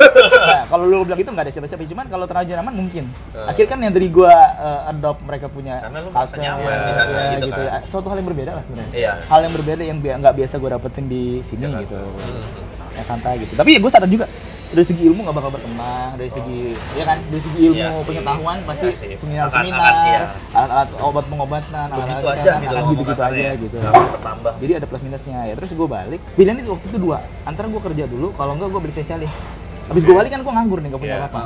[0.44, 3.04] Nah, kalau lu bilang itu nggak ada siapa-siapa, cuman kalau terlanjur nyaman mungkin.
[3.32, 3.46] Eh.
[3.46, 7.10] Akhirnya kan yang dari gua eh, adopt mereka punya Karena lu culture, nyaman di sana
[7.10, 7.66] ya, gitu gitu, kan.
[7.66, 7.78] ya.
[7.84, 8.92] Suatu hal yang berbeda lah sebenarnya.
[8.92, 9.12] Iya.
[9.24, 11.82] Hal yang berbeda yang bi- nggak biasa gua dapetin di sini Jakarta.
[11.82, 11.98] gitu.
[11.98, 12.42] Hmm.
[12.94, 13.52] Yang santai gitu.
[13.54, 14.26] Tapi ya gue sadar juga
[14.70, 16.60] dari segi ilmu nggak bakal berkembang, dari segi
[16.94, 18.06] ya kan, dari segi ilmu sih.
[18.08, 19.08] pengetahuan pasti sih.
[19.14, 20.22] seminar-seminar, Akan-akan, iya.
[20.50, 23.76] alat-alat obat pengobatan, Begitu alat-alat aja kesehatan, gitu loh gitu-gitu aja gitu.
[23.84, 24.52] Bertambah.
[24.58, 25.54] Jadi ada plus minusnya ya.
[25.54, 26.20] Terus gue balik.
[26.34, 27.18] Pilihan itu waktu itu dua.
[27.44, 29.32] Antara gue kerja dulu, kalau enggak gue beli spesialis.
[29.84, 31.26] Habis gue balik kan gue nganggur nih, gak punya Iya.
[31.28, 31.40] apa-apa.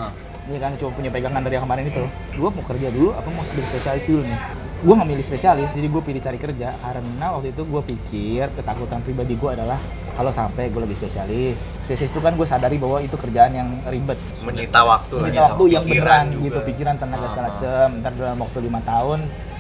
[0.49, 2.05] Ini kan cuma punya pegangan dari yang kemarin itu.
[2.33, 4.41] Gue mau kerja dulu, apa mau beli spesialis dulu nih?
[4.79, 6.69] Gue nggak milih spesialis, jadi gue pilih cari kerja.
[6.75, 9.77] Karena waktu itu gue pikir ketakutan pribadi gue adalah
[10.15, 11.69] kalau sampai gue lagi spesialis.
[11.83, 14.17] Spesialis itu kan gue sadari bahwa itu kerjaan yang ribet.
[14.41, 15.25] Menyita waktu lah.
[15.27, 16.45] Menyita waktu yang Pikiran beneran juga.
[16.47, 17.53] gitu, pikiran tenaga segala Ah.
[17.53, 17.87] macem.
[18.01, 19.19] Ntar dalam waktu lima tahun,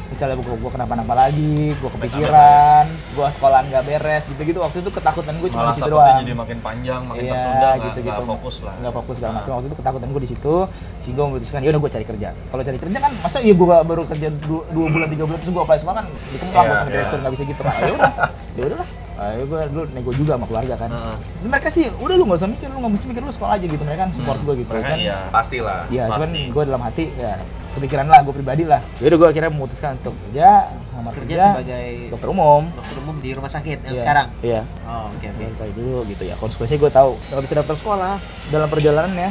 [0.09, 4.59] misalnya gue gue kenapa-napa lagi, gue kepikiran, gue sekolahan nggak beres, gitu-gitu.
[4.59, 6.19] Waktu itu ketakutan gue cuma Malah di situ doang.
[6.19, 8.13] jadi makin panjang, makin Iya, tertunda, nggak- gitu-gitu.
[8.19, 8.75] nggak fokus lah.
[8.79, 9.39] Nggak fokus segala Nah.
[9.39, 9.53] macam.
[9.55, 10.55] Waktu itu ketakutan gue di situ.
[10.99, 12.29] Si gue memutuskan, ya udah gue cari kerja.
[12.35, 15.53] Kalau cari kerja kan, masa iya gue baru kerja dua, dua bulan tiga bulan terus
[15.53, 16.91] gue apply semua kan, itu kan Iya, sama iya.
[16.91, 17.61] direktur nggak bisa gitu.
[17.61, 18.13] Nah, ya udah,
[18.55, 18.91] ya udah lah.
[19.19, 20.89] Ayo gue dulu nego juga sama keluarga kan.
[20.89, 21.15] Heeh.
[21.45, 23.83] Mereka sih, udah lu nggak usah mikir, lu nggak mesti mikir lu sekolah aja gitu.
[23.83, 24.71] Mereka kan support gue gitu.
[24.71, 24.97] Mereka kan.
[24.97, 25.19] iya.
[25.29, 25.81] Pastilah.
[25.89, 26.43] Iya, cuman Pasti.
[26.49, 27.33] gue dalam hati ya
[27.73, 28.81] kepikiran lah, gue pribadi lah.
[28.99, 32.63] Yaudah gue akhirnya memutuskan untuk kerja, Kerja kerja, sebagai dokter umum.
[32.71, 34.27] dokter umum di rumah sakit yang Iya, sekarang.
[34.41, 34.61] Iya.
[34.83, 35.39] Oh, oke oke.
[35.39, 38.15] biar saya dulu gitu ya konsekuensinya gue tahu nggak bisa daftar sekolah
[38.49, 39.29] dalam perjalanannya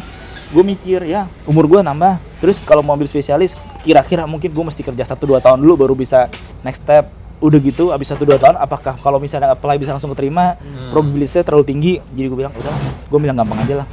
[0.47, 4.79] gue mikir ya umur gue nambah terus kalau mau ambil spesialis kira-kira mungkin gue mesti
[4.79, 9.19] kerja 1-2 tahun dulu baru bisa next step udah gitu abis 1-2 tahun apakah kalau
[9.19, 10.55] misalnya apply bisa langsung keterima
[10.89, 12.73] probabilitasnya terlalu tinggi jadi gue bilang udah
[13.05, 13.87] gue bilang gampang aja lah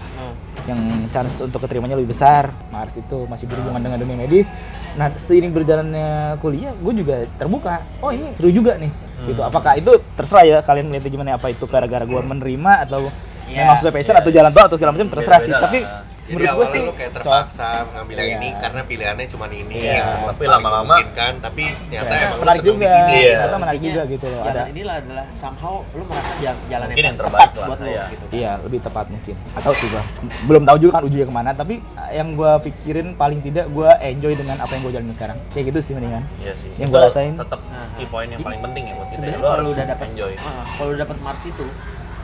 [0.65, 0.81] yang
[1.13, 2.53] chance untuk keterimanya lebih besar.
[2.73, 4.49] Mars itu masih berhubungan dengan dunia medis.
[4.97, 7.85] Nah seiring berjalannya kuliah gue juga terbuka.
[8.01, 8.93] Oh ini seru juga nih.
[9.25, 9.41] Gitu.
[9.41, 11.37] Apakah itu terserah ya kalian melihatnya gimana?
[11.37, 13.09] Apa itu gara-gara gue menerima atau
[13.45, 15.53] Iya, memang sesuai passion atau jalan tol atau segala macam terserah sih.
[15.53, 16.01] beda-beda tapi lah.
[16.25, 18.37] Jadi menurut gue awalnya sih lu kayak terpaksa mengambil yang Iya.
[18.39, 19.75] ini karena pilihannya cuma ini.
[19.77, 19.93] Iya.
[19.95, 23.13] yang Tapi paling lama-lama- memungkinkan, tapi ternyata Ya, emang lu menarik juga di sini.
[23.15, 23.33] Iya.
[23.35, 27.05] ternyata menarik juga gitu loh jalan ada inilah adalah somehow lu merasa jalan, jalan Mungkin
[27.05, 28.05] yang tepat terbaik lah, buat lu iya.
[28.09, 28.25] gitu.
[28.33, 29.35] Iya, lebih tepat mungkin.
[29.55, 30.03] Atau sih gua
[30.45, 31.75] belum tahu juga kan ujungnya ke mana, tapi
[32.11, 35.37] yang gua pikirin paling tidak gua enjoy dengan apa yang gua jalanin sekarang.
[35.53, 36.25] Kayak gitu sih mendingan.
[36.39, 36.71] Iya sih.
[36.75, 37.33] Yang gua rasain.
[37.37, 37.61] tetap
[37.95, 39.13] key point yang paling penting ya buat kita.
[39.13, 39.17] ya.
[39.21, 40.33] Sebenarnya Lu kalau udah dapat enjoy.
[40.41, 41.67] Ah, kalau lu dapat Mars itu,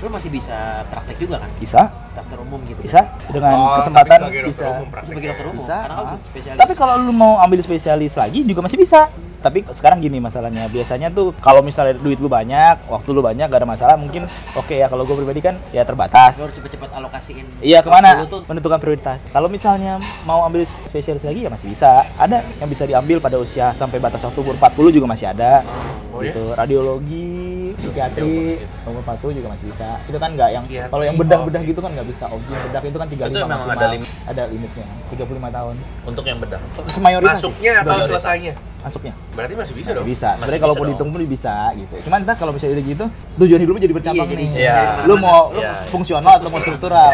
[0.01, 1.51] lu masih bisa praktek juga kan?
[1.61, 2.81] Bisa, Dokter umum gitu.
[2.81, 4.67] bisa dengan Oh, tapi kesempatan sebagai dokter bisa.
[4.67, 4.87] umum.
[5.05, 5.77] Sebagai dokter umum, Bisa.
[5.77, 6.19] karena kan ah.
[6.25, 6.59] spesialis.
[6.59, 9.01] Tapi kalau lu mau ambil spesialis lagi juga masih bisa.
[9.41, 13.65] Tapi sekarang gini masalahnya, biasanya tuh kalau misalnya duit lu banyak, waktu lu banyak, gak
[13.65, 14.85] ada masalah, mungkin oke ya.
[14.85, 16.45] Kalau gue pribadi kan ya lu terbatas.
[16.45, 17.45] harus cepet-cepet alokasiin.
[17.65, 18.21] Iya ke mana?
[18.21, 19.25] lu tuh Menentukan prioritas.
[19.33, 19.97] Kalau misalnya
[20.29, 22.05] mau ambil spesialis lagi ya masih bisa.
[22.21, 25.65] Ada yang bisa diambil pada usia sampai batas waktu umur 40 juga masih ada.
[26.13, 26.37] Oh, ya?
[26.37, 26.53] gitu.
[26.53, 29.89] Radiologi, psikiatri, umur 40 juga masih bisa.
[30.05, 32.25] Itu kan nggak yang kalau yang bedah-bedah gitu kan nggak bisa.
[32.27, 33.77] Objek bedah itu kan 35 Itu memang maksimal.
[33.77, 34.09] ada limit.
[34.25, 34.87] Ada limitnya.
[35.11, 35.75] 35 tahun.
[36.07, 36.61] Untuk yang bedah.
[36.87, 37.37] Semayoritas.
[37.37, 38.55] Masuknya atau selesainya?
[38.81, 39.13] Masuknya.
[39.37, 40.07] Berarti masih bisa Masih dong.
[40.09, 40.29] bisa.
[40.35, 41.95] Sebenarnya kalau bisa mau dihitung pun bisa gitu.
[42.09, 43.05] Cuman entah kalau misalnya udah gitu,
[43.37, 44.49] tujuan hidup lu jadi bercabang Iya, nih.
[44.57, 44.77] Iya.
[45.05, 45.89] Lu mau lu Iya, iya.
[45.93, 47.13] fungsional atau mau struktural.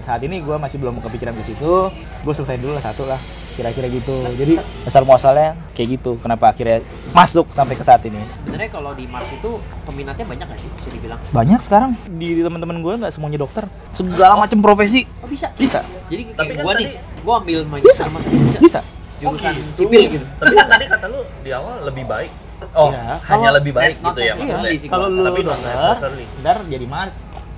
[0.00, 1.72] Saat ini gue masih belum kepikiran ke situ.
[2.20, 3.20] Gue selesai dulu lah satu lah.
[3.54, 4.14] Kira-kira gitu.
[4.34, 6.18] Jadi dasar muasalnya kayak gitu.
[6.18, 8.18] Kenapa akhirnya masuk sampai ke saat ini?
[8.34, 9.50] sebenarnya kalau di Mars itu
[9.82, 11.18] peminatnya banyak gak sih bisa dibilang?
[11.30, 13.64] Banyak sekarang di teman-teman gue nggak semuanya dokter.
[13.90, 15.50] Segala macam profesi Oh bisa.
[15.54, 15.86] bisa.
[16.06, 18.04] Jadi kayak Tapi kan gua tadi- nih, gua ambil manajemen Bisa.
[18.06, 18.58] bisa.
[18.60, 18.80] Bisa.
[19.14, 19.70] Jurusan gitu.
[19.72, 20.26] sipil gitu.
[20.36, 22.30] Tapi kan tadi kata lu di awal lebih baik.
[22.72, 24.70] Oh, Iya, hanya kalau- lebih baik gitu ya maksudnya.
[24.74, 24.88] sih.
[24.88, 25.74] Kalau lu Tapi dokter,
[26.40, 27.14] ntar jadi Mars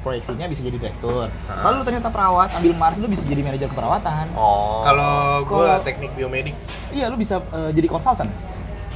[0.07, 1.27] proyeksinya bisa jadi direktur.
[1.45, 4.31] Kalau lu ternyata perawat, ambil Mars lu bisa jadi manajer keperawatan.
[4.33, 4.87] Oh.
[4.87, 6.55] Kalau gua Kalau- teknik biomedik,
[6.95, 8.31] Iya, lu bisa eh, jadi konsultan.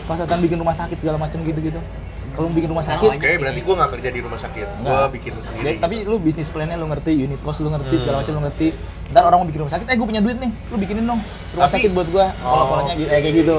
[0.07, 1.83] Konsultan bikin rumah sakit segala macam gitu-gitu.
[2.31, 4.66] Kalau lu bikin rumah Nah, sakit, oke berarti gua nggak kerja di rumah sakit.
[4.79, 5.09] Gua Enggak.
[5.12, 5.66] bikin sendiri.
[5.66, 8.03] Ya, tapi lu bisnis plan-nya lu ngerti, unit cost lu ngerti, Hmm.
[8.07, 8.68] segala macam lu ngerti.
[9.11, 11.66] Ntar orang mau bikin rumah sakit, eh gue punya duit nih, lu bikinin dong rumah
[11.66, 12.27] Tapi- sakit buat gua.
[12.38, 13.59] Pola-polanya gitu, eh, kayak gitu.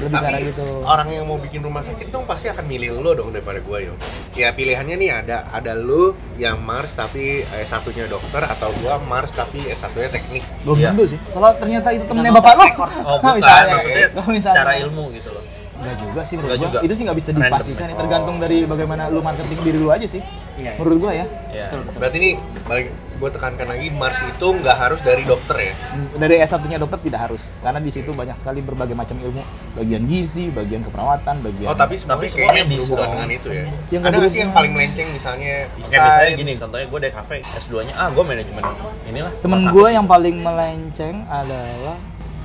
[0.00, 0.66] Lebih tapi gitu.
[0.82, 3.94] orang yang mau bikin rumah sakit dong pasti akan milih lo dong daripada gua yo.
[4.32, 9.60] Ya pilihannya nih ada ada lu yang Mars tapi S1-nya dokter atau gua Mars tapi
[9.62, 10.42] S1-nya teknik.
[10.64, 10.90] Belum Iya.
[10.90, 11.18] tentu sih.
[11.28, 12.64] Kalau ternyata itu temennya bapak lu,
[13.04, 13.36] Oh, bukan.
[13.36, 15.44] misalnya, maksudnya misalnya, secara ilmu gitu loh.
[15.80, 16.64] Enggak juga sih menurut gua.
[16.68, 16.78] juga.
[16.84, 17.92] Itu sih nggak bisa dipastikan, ya.
[17.92, 17.96] ya.
[17.96, 20.20] tergantung dari bagaimana lu marketing diri lu aja sih.
[20.56, 20.76] Iya.
[20.76, 21.24] Menurut gua ya.
[21.50, 21.66] Iya.
[21.68, 21.98] Betul, betul.
[22.00, 22.32] Berarti nih
[22.64, 22.86] balik
[23.20, 25.74] gua tekankan lagi Mars itu nggak harus dari dokter ya.
[26.16, 27.52] Dari S1-nya dokter tidak harus.
[27.60, 29.44] Karena di situ banyak sekali berbagai macam ilmu,
[29.76, 32.80] bagian gizi, bagian keperawatan, bagian Oh tapi semuanya Tapi kayaknya semuanya bisa.
[32.80, 33.64] berhubungan dengan itu ya.
[33.92, 36.40] Yang ada nggak sih yang paling melenceng misalnya Kayak misalnya desain?
[36.40, 38.62] gini, contohnya gue dari kafe S2-nya, ah gue manajemen
[39.04, 39.32] inilah.
[39.44, 41.96] Temen gue yang paling melenceng adalah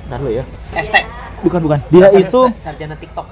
[0.06, 0.44] Ntar dulu ya
[0.78, 0.94] ST.
[1.42, 1.78] bukan bukan.
[1.92, 3.26] Dia Sar- itu sa- sarjana TikTok.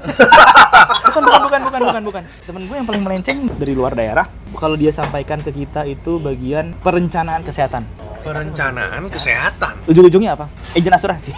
[1.09, 2.23] bukan bukan bukan bukan bukan bukan.
[2.45, 6.75] Temen gue yang paling melenceng dari luar daerah kalau dia sampaikan ke kita itu bagian
[6.81, 7.87] perencanaan kesehatan
[8.25, 9.75] Perencanaan kesehatan.
[9.85, 11.33] ujung-ujungnya apa agent asuransi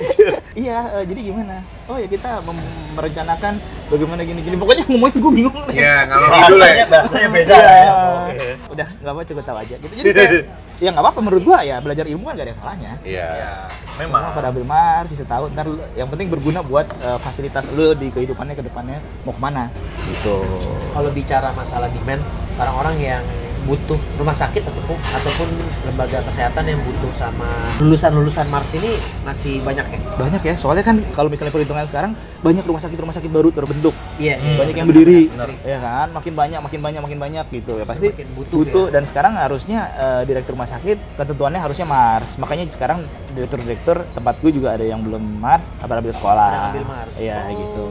[0.54, 5.56] iya eh, jadi gimana oh ya kita mem- merencanakan bagaimana gini-gini pokoknya ngomongin gue bingung
[5.70, 6.62] Ya, ngalor ngidul ya.
[6.62, 7.72] Bahasanya, bahasanya beda Iya.
[7.74, 7.92] ya.
[8.26, 8.48] Oke.
[8.68, 10.30] udah nggak apa cukup tahu aja gitu jadi kayak
[10.78, 13.26] ya nggak apa-apa menurut gua ya belajar ilmu kan gak ada yang salahnya Iya.
[13.28, 13.52] Ya,
[13.86, 14.22] Semua memang.
[14.32, 18.54] pada ambil mar bisa tahu ntar yang penting berguna buat eh, fasilitas lu di kehidupannya
[18.54, 19.68] ke depannya mau ke mana
[20.02, 20.42] gitu
[20.90, 22.20] Kalau bicara masalah demand,
[22.54, 23.22] orang-orang yang
[23.62, 25.48] butuh rumah sakit ataupun ataupun
[25.84, 27.46] lembaga kesehatan yang butuh sama
[27.78, 29.98] lulusan-lulusan Mars ini masih banyak ya.
[30.14, 33.94] banyak ya soalnya kan kalau misalnya perhitungan sekarang banyak rumah sakit rumah sakit baru terbentuk
[34.16, 34.34] Iya.
[34.36, 34.58] Hmm.
[34.58, 35.20] banyak yang berdiri
[35.62, 38.92] ya kan makin banyak makin banyak makin banyak gitu ya pasti Makin butuh, butuh, ya.
[38.92, 42.98] dan sekarang harusnya eh, direktur rumah sakit ketentuannya harusnya Mars makanya sekarang
[43.32, 47.14] direktur-direktur tempat gue juga ada yang belum Mars apa ambil sekolah ambil Mars.
[47.16, 47.54] iya Oh.
[47.54, 47.84] gitu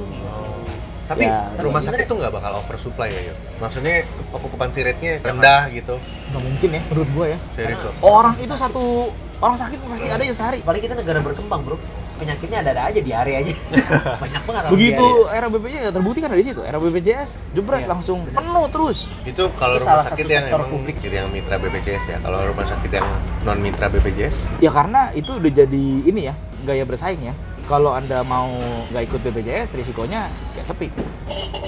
[1.12, 3.38] Tapi Ya, rumah sakit tuh nggak bakal oversupply ya, yuk.
[3.58, 3.93] Maksudnya
[4.32, 5.95] okupansi rate-nya rendah gitu.
[6.32, 7.93] nggak mungkin ya menurut gue ya Serius loh.
[8.02, 11.76] orang itu satu orang sakit pasti ada ya sehari Apalagi kita negara berkembang, Bro.
[12.15, 13.54] Penyakitnya ada-ada aja diare aja.
[14.24, 17.89] banyak banget orang begitu era BPJS ya terbukti kan dari situ era BPJS jebret Iya,
[17.89, 20.95] langsung penuh terus Itu kalau Itu rumah salah sakit satu yang sektor publik.
[20.95, 22.17] gitu, yang mitra BPJS ya.
[22.21, 23.08] Kalau rumah sakit yang
[23.41, 27.34] non mitra BPJS, ya karena itu udah jadi ini ya gaya bersaing ya
[27.69, 28.50] kalau anda mau
[28.89, 30.88] nggak ikut BPJS risikonya kayak sepi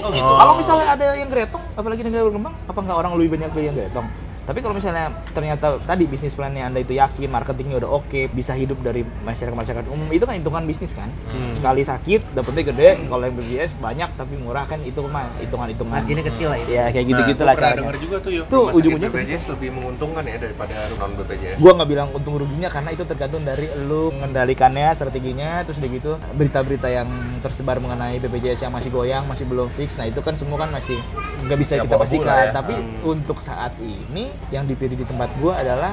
[0.04, 0.20] Oh gitu.
[0.20, 0.36] Oh.
[0.36, 3.76] kalau misalnya ada yang gretong apalagi negara berkembang apa nggak orang lebih banyak pilih yang
[3.76, 4.06] gretong
[4.44, 8.76] tapi kalau misalnya ternyata tadi bisnis plannya anda itu yakin marketingnya udah oke bisa hidup
[8.80, 11.50] dari masyarakat masyarakat umum itu kan hitungan bisnis kan Hmm.
[11.50, 15.98] sekali sakit dapetnya gede kalau yang BPJS banyak tapi murah kan itu mah hitungan hitungan
[15.98, 16.66] Marginnya kecil lah ya.
[16.68, 18.44] ya kayak gitu nah, gitulah gua pernah caranya dengar juga tuh yuk.
[18.44, 21.56] Tuh, rumah sakit ujung-ujungnya BPJS lebih menguntungkan ya daripada non BPJS.
[21.58, 26.10] gua nggak bilang untung ruginya karena itu tergantung dari lu mengendalikannya strateginya terus udah gitu
[26.34, 27.08] berita-berita yang
[27.44, 30.00] tersebar mengenai BPJS yang masih goyang masih belum fix.
[30.00, 30.96] Nah itu kan semua kan masih
[31.44, 32.48] nggak bisa Ya, kita pastikan.
[32.48, 32.56] ya.
[32.56, 32.72] tapi
[33.04, 35.92] untuk saat ini yang dipilih di tempat gua adalah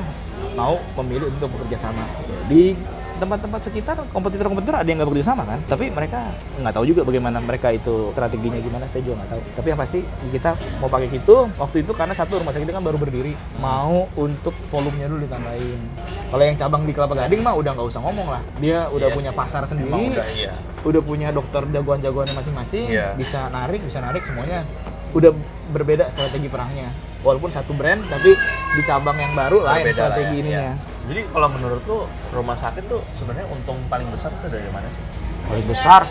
[0.56, 2.08] mau memilih untuk bekerja sama.
[2.48, 2.72] Di
[3.22, 5.62] tempat-tempat sekitar kompetitor-kompetitor ada yang nggak bekerja sama kan?
[5.70, 9.42] Tapi mereka nggak tahu juga bagaimana mereka itu strateginya gimana saya juga nggak tahu.
[9.62, 10.00] Tapi yang pasti
[10.34, 10.50] kita
[10.82, 14.58] mau pakai gitu waktu itu karena satu rumah sakit itu kan baru berdiri mau untuk
[14.74, 15.80] volumenya dulu ditambahin.
[16.34, 18.42] Kalau yang cabang di Kelapa Gading mah udah nggak usah ngomong lah.
[18.58, 20.54] Dia udah Iya punya pasar sendiri udah iya.
[20.82, 23.14] udah punya dokter jagoan-jagoannya masing-masing Iya.
[23.14, 24.66] bisa narik bisa narik semuanya.
[25.14, 25.30] Udah
[25.70, 26.90] berbeda strategi perangnya.
[27.22, 28.34] Walaupun satu brand tapi
[28.74, 30.64] di cabang yang baru lain strategi ya, ininya.
[30.74, 30.91] iya.
[31.10, 32.00] Jadi kalau menurut lu
[32.32, 35.04] rumah sakit tuh sebenarnya untung paling besar tuh dari mana sih?
[35.48, 36.02] paling besar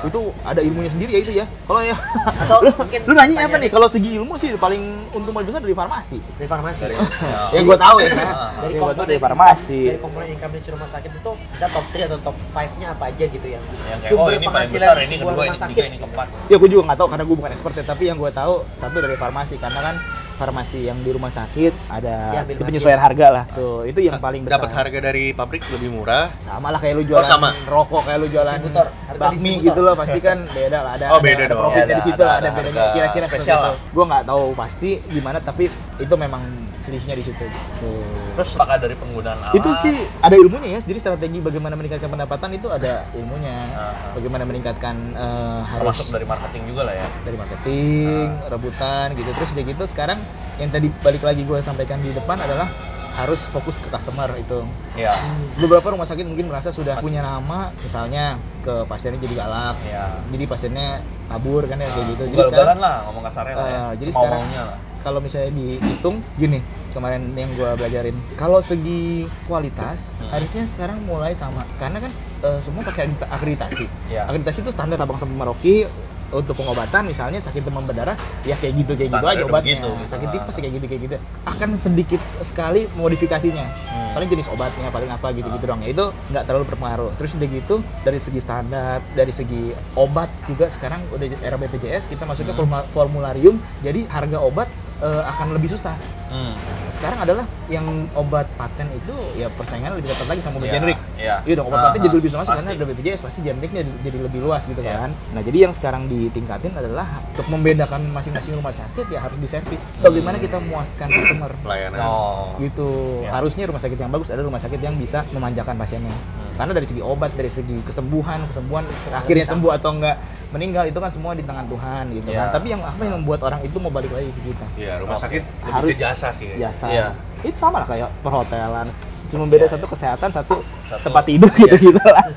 [0.00, 1.92] itu ada ilmunya sendiri ya itu ya kalau ya
[2.24, 4.80] Atau lu, mungkin lu nanya apa nih kalau segi ilmu sih paling
[5.12, 6.88] untung paling besar dari farmasi Dari farmasi.
[6.88, 6.96] Dari
[7.58, 10.70] yang gue tahu ya dari yang gue tahu komponen dari farmasi dari komponen income di
[10.72, 14.12] rumah sakit itu bisa top 3 atau top 5-nya apa aja gitu yang yang kayak
[14.14, 15.74] oh sumber ini paling penghasilan besar, ini kedua, ini rumah sakit.
[15.76, 16.26] ketiga, ini keempat.
[16.48, 18.96] ya gue juga nggak tahu karena gue bukan expert ya tapi yang gue tahu satu
[19.04, 19.94] dari farmasi karena kan
[20.40, 23.44] farmasi yang di rumah sakit ada Ya, itu penyesuaian harga lah.
[23.52, 24.56] Tuh itu yang paling besar.
[24.56, 26.32] Dapat harga dari pabrik lebih murah.
[26.40, 27.52] sama lah kayak lu jualan sama.
[27.68, 30.92] rokok kayak lu jualan harga bakmi gitu loh pasti kan beda lah.
[30.96, 31.60] Ada Oh, ada- beda ada dong.
[31.60, 32.84] profitnya Ada- di situ lah ada ada bedanya.
[32.90, 33.60] kira-kira spesial.
[33.86, 35.64] gue nggak tahu pasti gimana tapi
[35.98, 36.42] itu memang
[36.90, 37.44] selisihnya di situ
[37.78, 38.02] Tuh.
[38.32, 39.54] Terus apakah dari penggunaan alat?
[39.54, 43.94] itu sih ada ilmunya ya jadi strategi bagaimana meningkatkan pendapatan itu ada ilmunya Ah.
[44.12, 47.06] bagaimana meningkatkan eh, harus termasuk dari marketing juga lah ya.
[47.22, 49.30] dari marketing, rebutan gitu.
[49.30, 50.18] Terus udah gitu sekarang
[50.56, 52.66] yang tadi balik lagi gue sampaikan di depan adalah
[53.12, 54.64] harus fokus ke customer itu.
[54.94, 55.12] Iya.
[55.56, 60.06] Beberapa rumah sakit mungkin merasa sudah punya nama, misalnya ke pasiennya jadi galak, Iya.
[60.30, 60.88] jadi pasiennya
[61.26, 62.22] kabur kan ya kayak gitu.
[62.24, 63.76] Jadi Ugal-ugalan sekarang lah ngomong kasarnya lah ya.
[63.76, 64.78] eh, jadi sekarang- lah.
[65.00, 66.60] Kalau misalnya dihitung gini
[66.90, 70.30] kemarin yang gue belajarin kalau segi kualitas Hmm.
[70.32, 72.10] harusnya sekarang mulai sama karena kan
[72.40, 74.26] eh, semua pakai akredita- akreditasi Iya.
[74.26, 75.86] akreditasi itu standar Sabang sama Merauke
[76.30, 79.74] untuk pengobatan misalnya sakit demam berdarah ya kayak gitu kayak gitu Standar aja udah obatnya
[79.74, 80.06] begitu, gitu.
[80.08, 84.10] sakit tipes ya kayak gitu kayak gitu akan sedikit sekali modifikasinya Hmm.
[84.12, 87.48] paling jenis obatnya paling apa gitu gitu doang ya itu nggak terlalu berpengaruh terus udah
[87.48, 89.62] gitu dari segi standar dari segi
[89.94, 92.86] obat juga sekarang udah era BPJS kita masuk ke Hmm.
[92.88, 95.96] formularium jadi harga obat eh, akan lebih susah
[96.30, 96.54] Hmm.
[96.90, 100.98] sekarang adalah yang obat paten itu ya persaingan lebih ketat lagi sama obat Iya, generik
[101.16, 101.36] iya.
[101.42, 102.50] Iya dong, obat Ah, paten ah, jadi lebih pasti.
[102.52, 104.94] karena ada BPJS pasti generiknya jadi, lebih luas gitu Iya.
[104.96, 105.10] kan.
[105.30, 109.82] Nah jadi yang sekarang ditingkatin adalah untuk membedakan masing-masing rumah sakit ya harus diservis.
[109.98, 111.98] Bagaimana kita memuaskan customer Pelayanan.
[112.00, 112.54] Oh.
[112.58, 112.90] gitu.
[113.22, 113.30] Iya.
[113.32, 116.10] Harusnya rumah sakit yang bagus ada rumah sakit yang bisa memanjakan pasiennya.
[116.10, 116.54] Hmm.
[116.56, 120.16] Karena dari segi obat, dari segi kesembuhan, kesembuhan akhirnya sembuh atau enggak
[120.50, 122.50] meninggal itu kan semua di tangan Tuhan gitu Iya.
[122.50, 122.60] kan.
[122.60, 124.66] Tapi yang apa yang membuat orang itu mau balik lagi ke kita?
[124.76, 125.24] Iya, rumah Oke.
[125.24, 126.48] sakit lebih Harus ke jasa sih.
[126.60, 126.86] Jasa.
[126.92, 127.06] Iya.
[127.40, 128.92] Itu sama lah kayak perhotelan.
[129.32, 129.92] Cuma beda Iya, satu iya.
[129.96, 131.72] kesehatan, satu, Satu- tempat tidur iya.
[131.72, 132.24] gitu-gitu lah.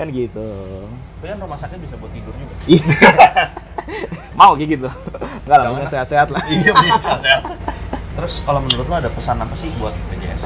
[0.00, 0.48] kan gitu
[1.20, 2.54] Tapi kan rumah sakit bisa buat tidur juga.
[2.64, 2.94] Iya.
[4.38, 4.88] mau kayak gitu
[5.44, 7.42] enggak lah sehat-sehat lah Iya bisa sehat.
[8.16, 10.40] Terus kalau menurut lo ada pesan apa sih buat PJS?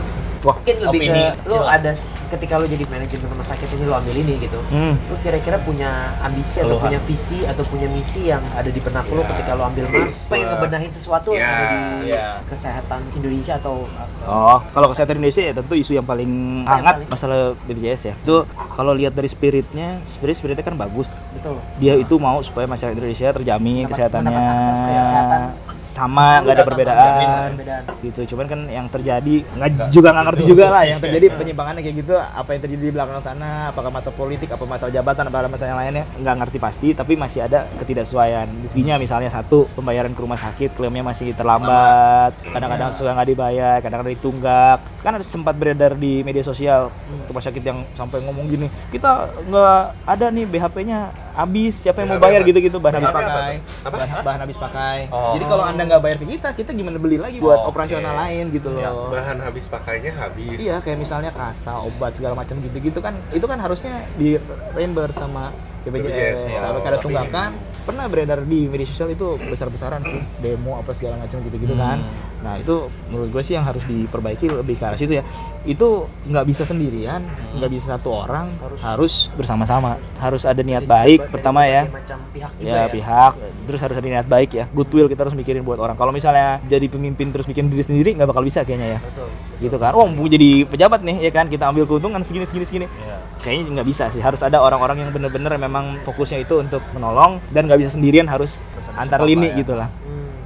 [0.45, 1.91] Wah Mungkin lebih Opini ke lu ada
[2.29, 4.61] ketika lu jadi manajemen rumah sakit ini lu ambil ini gitu.
[4.63, 4.95] hmm.
[5.07, 6.85] Lu kira-kira punya ambisi atau Keluhan.
[6.85, 9.29] punya visi atau punya misi yang ada di benak lu Ya.
[9.31, 12.27] ketika lu ambil Mars pengen ngebenahin sesuatu yang Ya, ada di ya.
[12.45, 13.89] kesehatan Indonesia atau
[14.23, 16.31] Oh, kalau kesehatan Indonesia ya tentu isu yang paling
[16.65, 18.15] hangat paling- masalah BPJS ya.
[18.15, 21.17] Itu kalau lihat dari spiritnya, spirit spiritnya kan bagus.
[21.35, 21.57] betul.
[21.77, 25.41] Dia itu mau supaya masyarakat Indonesia terjamin Mendapat- kesehatannya mendapat akses ke kesehatan
[25.85, 27.49] sama, nggak ada perbedaan.
[27.55, 27.83] perbedaan.
[28.01, 28.21] Gitu.
[28.35, 32.15] Cuman kan yang terjadi nggak juga nggak ngerti juga lah yang terjadi penyimpangannya kayak gitu.
[32.17, 33.71] Apa yang terjadi di belakang sana?
[33.71, 34.49] Apakah masalah politik?
[34.49, 35.25] Apa masalah jabatan?
[35.29, 36.05] Apa masalah yang lainnya?
[36.19, 36.89] Nggak ngerti pasti.
[36.97, 38.49] Tapi masih ada ketidaksesuaian.
[38.65, 42.33] Buktinya misalnya satu pembayaran ke rumah sakit klaimnya masih terlambat.
[42.49, 43.77] Kadang-kadang suka nggak dibayar.
[43.85, 44.94] Kadang-kadang ditunggak.
[45.05, 46.89] Kan ada sempat beredar di media sosial
[47.29, 50.99] rumah sakit yang sampai ngomong gini kita nggak ada nih BHP-nya
[51.31, 52.49] habis siapa yang mau BHP bayar apa?
[52.49, 53.53] gitu-gitu bahan habis pakai?
[53.83, 53.93] Apa?
[53.93, 55.37] bahan, bahan habis pakai Oh.
[55.37, 58.21] jadi kalau anda nggak bayar ke kita kita gimana beli lagi buat Oh, operasional oke.
[58.23, 58.89] lain gitu Iya.
[58.89, 60.57] loh Bahan habis pakainya habis.
[60.57, 64.41] iya kayak misalnya kasa obat segala macam gitu-gitu kan itu kan harusnya di
[64.73, 65.53] reimburse sama
[65.85, 66.61] BPJS, BPJS ya.
[66.63, 67.51] kalau Oh, ada tapi- tunggakan
[67.85, 72.34] pernah beredar di media sosial itu besar-besaran sih demo apa segala macam gitu-gitu kan Hmm.
[72.45, 72.77] Nah itu
[73.09, 75.25] menurut gue sih yang harus diperbaiki lebih ke arah situ ya
[75.65, 75.89] itu
[76.23, 77.57] nggak bisa sendirian Hmm.
[77.57, 82.51] nggak bisa satu orang Harus- harus, bersama-sama harus ada niat baik pertama ya macam pihak
[82.55, 82.93] juga ya, ya.
[82.93, 83.33] pihak
[83.65, 86.85] terus harus ada niat baik ya goodwill kita harus mikirin buat orang kalau misalnya jadi
[86.87, 89.29] pemimpin terus mikirin diri sendiri nggak bakal bisa kayaknya ya Betul.
[89.63, 92.87] gitu kan oh mau jadi pejabat nih ya kan kita ambil keuntungan segini segini segini
[92.87, 93.17] Iya.
[93.41, 97.65] kayaknya nggak bisa sih harus ada orang-orang yang bener-bener memang fokusnya itu untuk menolong dan
[97.65, 98.61] nggak bisa sendirian harus
[98.95, 99.57] antar lini ya.
[99.57, 100.04] gitu lah Hmm.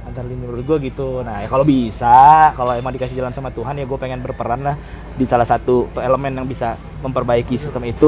[0.09, 2.17] Antar lini menurut gue gitu nah ya kalau bisa
[2.53, 4.75] kalau emang dikasih jalan sama Tuhan ya gue pengen berperan lah
[5.13, 8.07] di salah satu elemen yang bisa memperbaiki sistem itu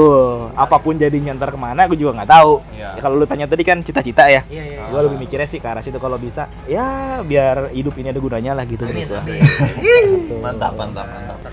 [0.52, 2.98] apa pun jadinya ntar ke mana gue juga nggak tahu Iya.
[2.98, 4.80] ya, kalau lu tanya tadi kan cita-cita ya Iya, iya.
[4.88, 8.52] gue lebih mikirnya sih ke arah situ kalau bisa ya biar hidup ini ada gunanya
[8.52, 9.16] lah gitu gitu.
[9.78, 10.36] Gitu.
[10.42, 11.52] Mantap, mantap, mantap.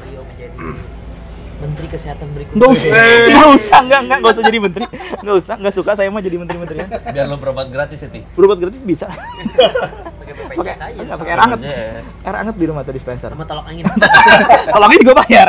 [1.59, 2.55] Menteri Kesehatan berikutnya.
[2.55, 2.91] Nggak usah,
[3.27, 4.85] nggak usah, nggak, nggak usah jadi menteri,
[5.19, 6.87] nggak usah, nggak suka saya mah jadi menteri-menterian.
[6.87, 8.23] Biar lo berobat gratis ya, Ti.
[8.39, 9.11] Berobat gratis bisa,
[10.49, 11.01] Pakai pakai, BPJS aja.
[11.01, 12.05] nggak pakai air hangat, BPJS.
[12.23, 13.31] air hangat di rumah atau dispenser.
[13.31, 13.85] Sama tolak angin.
[14.69, 15.49] Kalau ini juga bayar.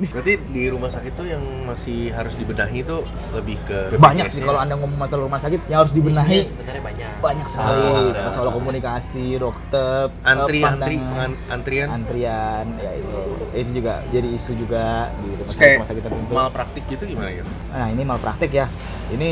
[0.00, 2.96] Berarti di rumah sakit tuh yang masih harus dibenahi itu
[3.30, 6.48] lebih ke Banyak sih kalau anda ngomong masalah rumah sakit yang harus dibenahi.
[6.48, 7.08] Sebenarnya banyak.
[7.20, 13.18] Banyak sekali Ah, masalah komunikasi, dokter, antri eh, antri an- antrian antrian, ya itu,
[13.54, 16.32] itu juga jadi isu juga di rumah sakit, rumah sakit tertentu.
[16.32, 17.44] malpraktik gitu gimana ya?
[17.70, 18.66] Nah ini malpraktek ya.
[19.10, 19.30] Ini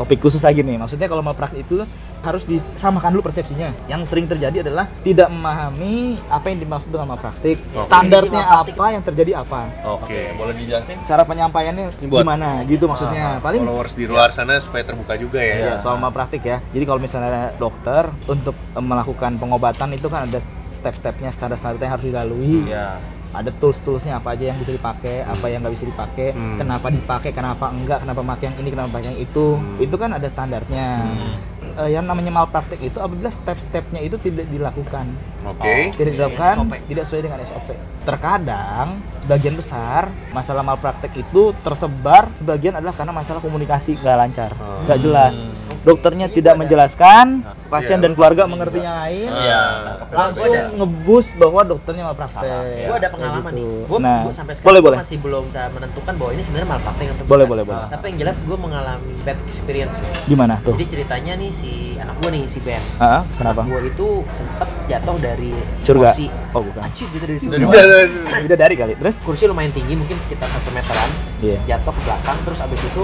[0.00, 0.80] topik khusus lagi nih.
[0.80, 1.84] Maksudnya kalau malpraktek itu
[2.24, 3.72] harus disamakan dulu persepsinya.
[3.84, 7.60] Yang sering terjadi adalah tidak memahami apa yang dimaksud dengan malpraktik.
[7.76, 7.84] Oke.
[7.84, 9.68] Standarnya apa yang terjadi apa.
[9.84, 10.96] Oke, boleh dijelasin?
[11.04, 13.40] Cara penyampaiannya buat- gimana gitu maksudnya.
[13.44, 15.56] Paling Followers di luar sana supaya terbuka juga ya.
[15.60, 16.00] Iya, soal
[16.40, 16.64] ya.
[16.72, 20.40] Jadi kalau misalnya dokter untuk melakukan pengobatan itu kan ada
[20.72, 22.56] step-stepnya, standar-standarnya yang harus dilalui.
[22.72, 23.19] Iya.
[23.30, 26.58] Ada tools-toolsnya apa aja yang bisa dipakai, apa yang nggak bisa dipakai, Hmm.
[26.58, 29.78] kenapa dipakai, kenapa enggak, kenapa pakai yang ini, kenapa pakai yang itu, Hmm.
[29.78, 30.88] itu kan ada standarnya.
[31.00, 31.34] Hmm.
[31.80, 35.06] Eh, yang namanya malpraktik itu apabila step-stepnya itu tidak dilakukan,
[35.46, 35.94] Oke.
[35.94, 36.88] tidak Sesuai dilakukan, dengan SOP.
[36.88, 37.68] tidak sesuai dengan SOP.
[38.04, 38.86] Terkadang
[39.20, 44.84] sebagian besar masalah malpraktik itu tersebar sebagian adalah karena masalah komunikasi nggak lancar, Hmm.
[44.84, 45.34] nggak jelas.
[45.80, 47.26] Dokternya Ini tidak menjelaskan,
[47.66, 48.04] pasien Iya.
[48.04, 49.62] dan keluarga mengertinya lain Iya.
[50.10, 52.44] langsung ngebus bahwa dokternya malpraktek.
[52.44, 52.86] Salah, ya.
[52.86, 53.58] Gue ada pengalaman gitu.
[53.58, 53.72] nih.
[53.88, 54.98] Gue nah, sampai sekarang boleh boleh.
[55.00, 57.84] masih belum bisa menentukan bahwa ini sebenarnya malpraktek atau Boleh, boleh, boleh.
[57.88, 59.96] Tapi yang jelas gue mengalami bad experience.
[60.26, 60.76] Gimana tuh?
[60.76, 62.82] Jadi ceritanya nih si anak gue nih si Ben.
[62.98, 63.60] Ah, kenapa?
[63.64, 66.12] Gue itu sempet jatuh dari Surga.
[66.12, 66.26] kursi.
[66.52, 66.80] Oh bukan.
[66.84, 67.56] Anjir gitu dari surga.
[67.56, 68.44] bawah.
[68.44, 68.92] Udah dari kali.
[68.94, 69.16] Terus?
[69.22, 71.10] Kursi lumayan tinggi, mungkin sekitar satu meteran.
[71.40, 71.58] Iya.
[71.66, 73.02] Jatuh ke belakang, terus abis itu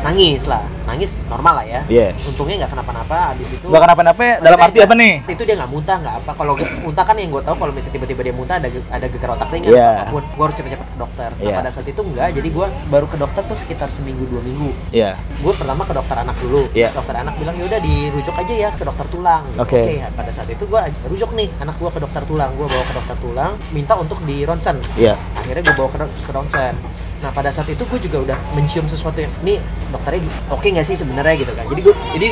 [0.00, 0.62] nangis lah.
[0.84, 1.80] Nangis normal lah ya.
[1.86, 2.08] Iya.
[2.24, 3.36] Untungnya nggak kenapa-napa.
[3.36, 5.14] Abis itu Gak kenapa-napa dalam arti apa nih?
[5.28, 8.20] itu dia nggak muntah nggak apa kalau muntah kan yang gue tahu kalau misalnya tiba-tiba
[8.22, 9.90] dia muntah ada ada gegar otak ringan Iya.
[10.00, 11.56] apa pun gue harus cepet-cepet ke dokter nah Iya.
[11.60, 15.10] pada saat itu enggak jadi gue baru ke dokter tuh sekitar seminggu dua minggu Iya.
[15.14, 16.88] gue pertama ke dokter anak dulu Iya.
[16.90, 19.80] dokter anak bilang ya udah dirujuk aja ya ke dokter tulang Oke.
[19.94, 22.94] ya, pada saat itu gue rujuk nih anak gue ke dokter tulang gue bawa ke
[22.96, 25.14] dokter tulang minta untuk di ronsen Iya.
[25.36, 26.74] akhirnya gue bawa ke, ke ronsen
[27.18, 29.58] nah pada saat itu gue juga udah mencium sesuatu yang ini
[29.90, 32.28] dokternya oke nggak sih sebenarnya gitu kan jadi gue jadi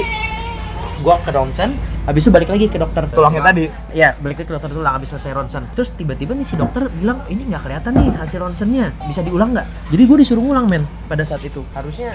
[0.97, 1.71] gue ke ronsen
[2.07, 3.67] habis itu balik lagi ke dokter Tulangnya tadi.
[3.91, 5.67] Iya, balik lagi ke dokter tulang habis selesai ronsen.
[5.75, 9.67] Terus tiba-tiba nih si dokter bilang, ini nggak kelihatan nih hasil ronsennya, bisa diulang nggak?
[9.91, 11.67] Jadi gue disuruh ngulang men pada saat itu.
[11.75, 12.15] Harusnya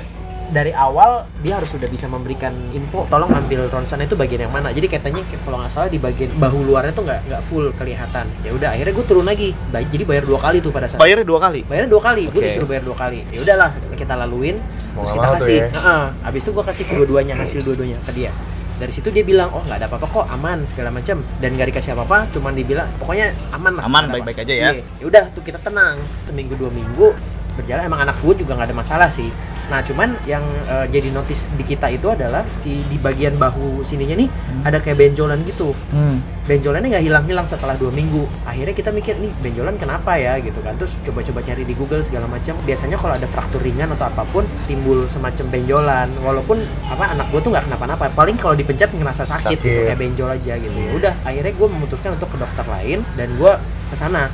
[0.51, 4.69] dari awal dia harus sudah bisa memberikan info tolong ambil ronsen itu bagian yang mana
[4.69, 8.51] jadi katanya kalau nggak salah di bagian bahu luarnya tuh nggak nggak full kelihatan ya
[8.51, 11.63] udah akhirnya gue turun lagi jadi bayar dua kali tuh pada saat Bayarnya dua kali.
[11.63, 12.47] bayarnya dua kali gue Oke.
[12.51, 14.59] disuruh bayar dua kali ya udahlah kita laluin
[14.91, 15.67] Mau terus kita kasih ya.
[15.71, 16.03] Heeh.
[16.19, 18.31] habis itu gue kasih kedua-duanya hasil dua-duanya ke dia
[18.75, 21.93] dari situ dia bilang oh nggak ada apa-apa kok aman segala macam dan nggak dikasih
[21.93, 24.69] apa-apa cuman dibilang pokoknya aman lah Aman, baik-baik aja ya.
[24.73, 24.81] Iya.
[24.99, 27.13] ya udah tuh kita tenang seminggu dua minggu
[27.61, 29.29] berjalan emang anak gue juga nggak ada masalah sih.
[29.69, 34.17] Nah cuman yang eh, jadi notice di kita itu adalah di, di bagian bahu sininya
[34.19, 34.29] nih
[34.67, 35.71] ada kayak benjolan gitu.
[35.93, 36.19] Hmm.
[36.41, 38.27] benjolannya nggak hilang-hilang setelah dua minggu.
[38.43, 40.35] Akhirnya kita mikir nih benjolan kenapa ya?
[40.41, 40.75] gitu kan.
[40.75, 42.57] Terus coba-coba cari di Google segala macam.
[42.67, 46.09] Biasanya kalau ada fraktur ringan atau apa pun timbul semacam benjolan.
[46.19, 46.59] Walaupun
[46.91, 48.11] apa anak gue tuh nggak kenapa-napa.
[48.11, 49.87] Paling kalau dipencet ngerasa sakit, gitu Sakit.
[49.93, 50.75] kayak benjol aja gitu.
[50.75, 53.53] Ya udah akhirnya gue memutuskan untuk ke dokter lain dan gue
[53.87, 54.27] ke sana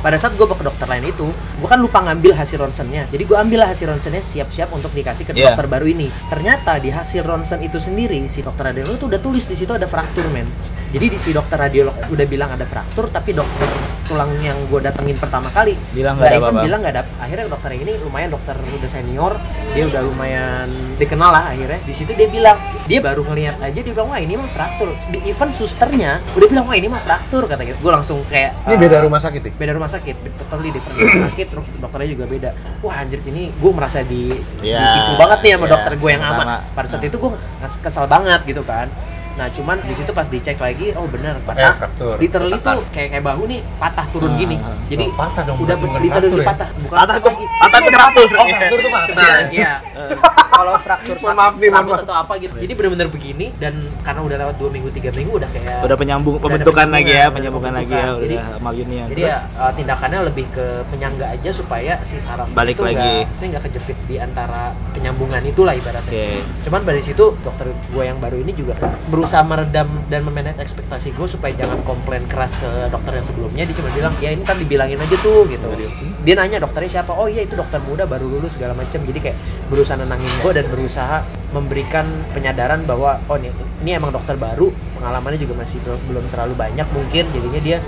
[0.00, 3.08] pada saat gue ke dokter lain itu gue kan lupa ngambil hasil ronsennya.
[3.08, 5.52] Jadi gue ambil hasil ronsennya siap-siap untuk dikasih ke Iya.
[5.52, 6.08] dokter baru ini.
[6.28, 9.84] Ternyata di hasil ronsen itu sendiri si dokter radiolog itu udah tulis di situ ada
[9.86, 10.46] fraktur men
[10.96, 13.68] jadi di si dokter radiolog udah bilang ada fraktur tapi dokter
[14.08, 16.62] tulang yang gue datengin pertama kali Bilang nggak ada apa-apa.
[16.62, 17.02] bilang nggak ada.
[17.18, 19.34] Akhirnya dokter ini lumayan dokter udah senior
[19.74, 21.82] dia udah lumayan dikenal lah akhirnya.
[21.84, 22.56] Di situ dia bilang
[22.86, 24.94] dia baru ngelihat aja dia bilang wah ini mah fraktur.
[25.12, 28.72] Di even susternya udah bilang wah ini mah fraktur kata gitu gue langsung kayak Ini
[28.72, 29.52] eh, beda rumah sakit nih.
[29.58, 30.16] beda rumah sakit
[30.48, 31.46] totally different rumah sakit
[31.82, 32.50] dokternya juga beda.
[32.80, 34.32] Wah anjir ini gue merasa di
[34.64, 36.46] Iya, ditipu banget nih sama iya, dokter gue yang aman.
[36.72, 37.10] Pada saat Nah.
[37.10, 37.30] itu gue
[37.84, 38.86] kesel banget gitu kan
[39.36, 42.16] nah cuman di situ pas dicek lagi oh benar Eh, patah fraktur.
[42.16, 42.74] literally Patah.
[42.74, 44.72] tuh kayak kayak bahu nih patah turun Ah, gini ah.
[44.86, 46.48] jadi Oh, patah dong, udah bukan literally fraktur ya?
[46.48, 48.26] patah bukan Patah tuh- lagi patah tuh fraktur.
[48.32, 49.14] Oh, fraktur tuh patah.
[49.14, 49.72] nah iya
[50.56, 51.52] kalau fraktur maaf.
[51.98, 55.50] atau apa gitu jadi benar-benar begini dan karena udah lewat dua minggu tiga minggu udah
[55.50, 59.06] kayak Udah penyambung pembentukan lagi ya, penyambungan, lagi ya, udah malunian.
[59.06, 62.96] Jadi ya uh, tindakannya lebih ke penyangga aja supaya si saraf Balik lagi.
[62.96, 66.08] nggak- ini nggak kejepit di antara penyambungan itulah ibaratnya.
[66.08, 66.40] Oke.
[66.64, 68.74] Cuman dari situ dokter gue yang baru ini juga
[69.06, 73.62] berusaha meredam dan memanage ekspektasi gue supaya jangan komplain keras ke dokter yang sebelumnya.
[73.66, 75.66] Dia cuma bilang ya ini kan dibilangin aja tuh gitu.
[76.22, 77.10] Dia nanya dokternya siapa?
[77.14, 79.02] Oh iya itu dokter muda baru lulus segala macam.
[79.02, 79.36] Jadi kayak
[79.68, 83.50] berusaha nenangin gue dan berusaha memberikan penyadaran bahwa oh nih
[83.82, 87.78] ini emang dokter baru pengalamannya juga masih belum terlalu banyak mungkin jadinya dia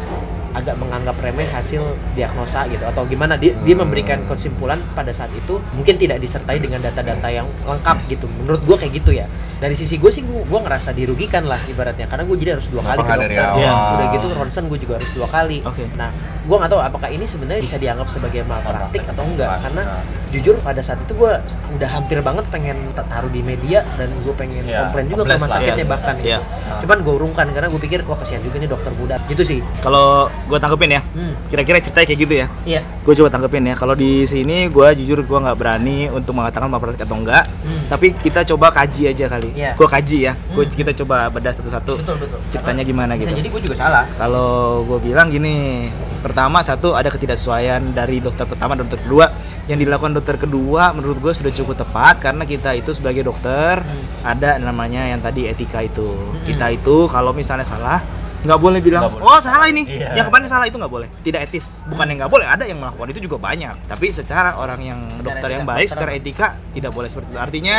[0.56, 1.84] agak menganggap remeh hasil
[2.16, 6.80] diagnosa gitu atau gimana dia dia memberikan kesimpulan pada saat itu mungkin tidak disertai dengan
[6.80, 10.60] data-data yang lengkap gitu menurut gua kayak gitu ya dari sisi gue sih gua, gua
[10.64, 13.58] ngerasa dirugikan lah ibaratnya karena gue jadi harus dua kali ke nggak dari dokter awal?
[13.58, 13.72] Iya.
[13.74, 15.84] udah gitu ronsen gue juga harus dua kali Oke.
[15.94, 16.10] nah
[16.46, 20.02] gua nggak tahu apakah ini sebenarnya bisa dianggap sebagai malpraktik atau enggak karena nah.
[20.28, 21.42] jujur pada saat itu gua
[21.74, 25.48] udah hampir banget pengen taruh di media dan gue pengen Iya, komplain juga ke rumah
[25.48, 25.88] sakitnya iya.
[25.88, 26.28] bahkan gitu.
[26.28, 26.38] Iya.
[26.78, 30.28] cuman gue urungkan karena gue pikir wah kasihan juga nih dokter muda gitu sih Kalau
[30.46, 31.34] gue tangkepin ya, Hmm.
[31.48, 32.46] kira-kira ceritanya kayak gitu ya.
[32.64, 33.74] iya Gue coba tangkepin ya.
[33.74, 37.48] Kalau di sini gue jujur gue nggak berani untuk mengatakan malpraktik atau enggak.
[37.64, 37.88] Hmm.
[37.88, 39.47] Tapi kita coba kaji aja kali.
[39.52, 39.70] Iya.
[39.74, 40.32] Gue kaji ya.
[40.50, 40.74] Gue Hmm.
[40.74, 41.92] kita coba bedah satu-satu.
[41.96, 43.38] betul betul Ceritanya gimana bisa gitu.
[43.38, 48.74] jadi gue juga salah Kalau gue bilang gini, pertama satu ada ketidaksesuaian dari dokter pertama
[48.74, 49.30] dan dokter kedua.
[49.64, 53.80] Yang dilakukan dokter kedua menurut gue sudah cukup tepat karena kita itu sebagai dokter
[54.20, 56.08] ada namanya yang tadi etika itu.
[56.42, 58.00] Kita itu kalau misalnya salah
[58.38, 59.24] nggak boleh bilang Nggak boleh.
[59.26, 59.82] oh salah ini.
[59.84, 60.14] Iya.
[60.14, 61.08] yang kemarin salah itu nggak boleh.
[61.18, 61.82] Tidak etis.
[61.84, 63.74] Bukan yang nggak boleh ada yang melakukan itu juga banyak.
[63.84, 65.94] Tapi secara orang yang dokter yang baik dokter.
[65.96, 67.38] secara etika tidak boleh seperti itu.
[67.38, 67.76] Artinya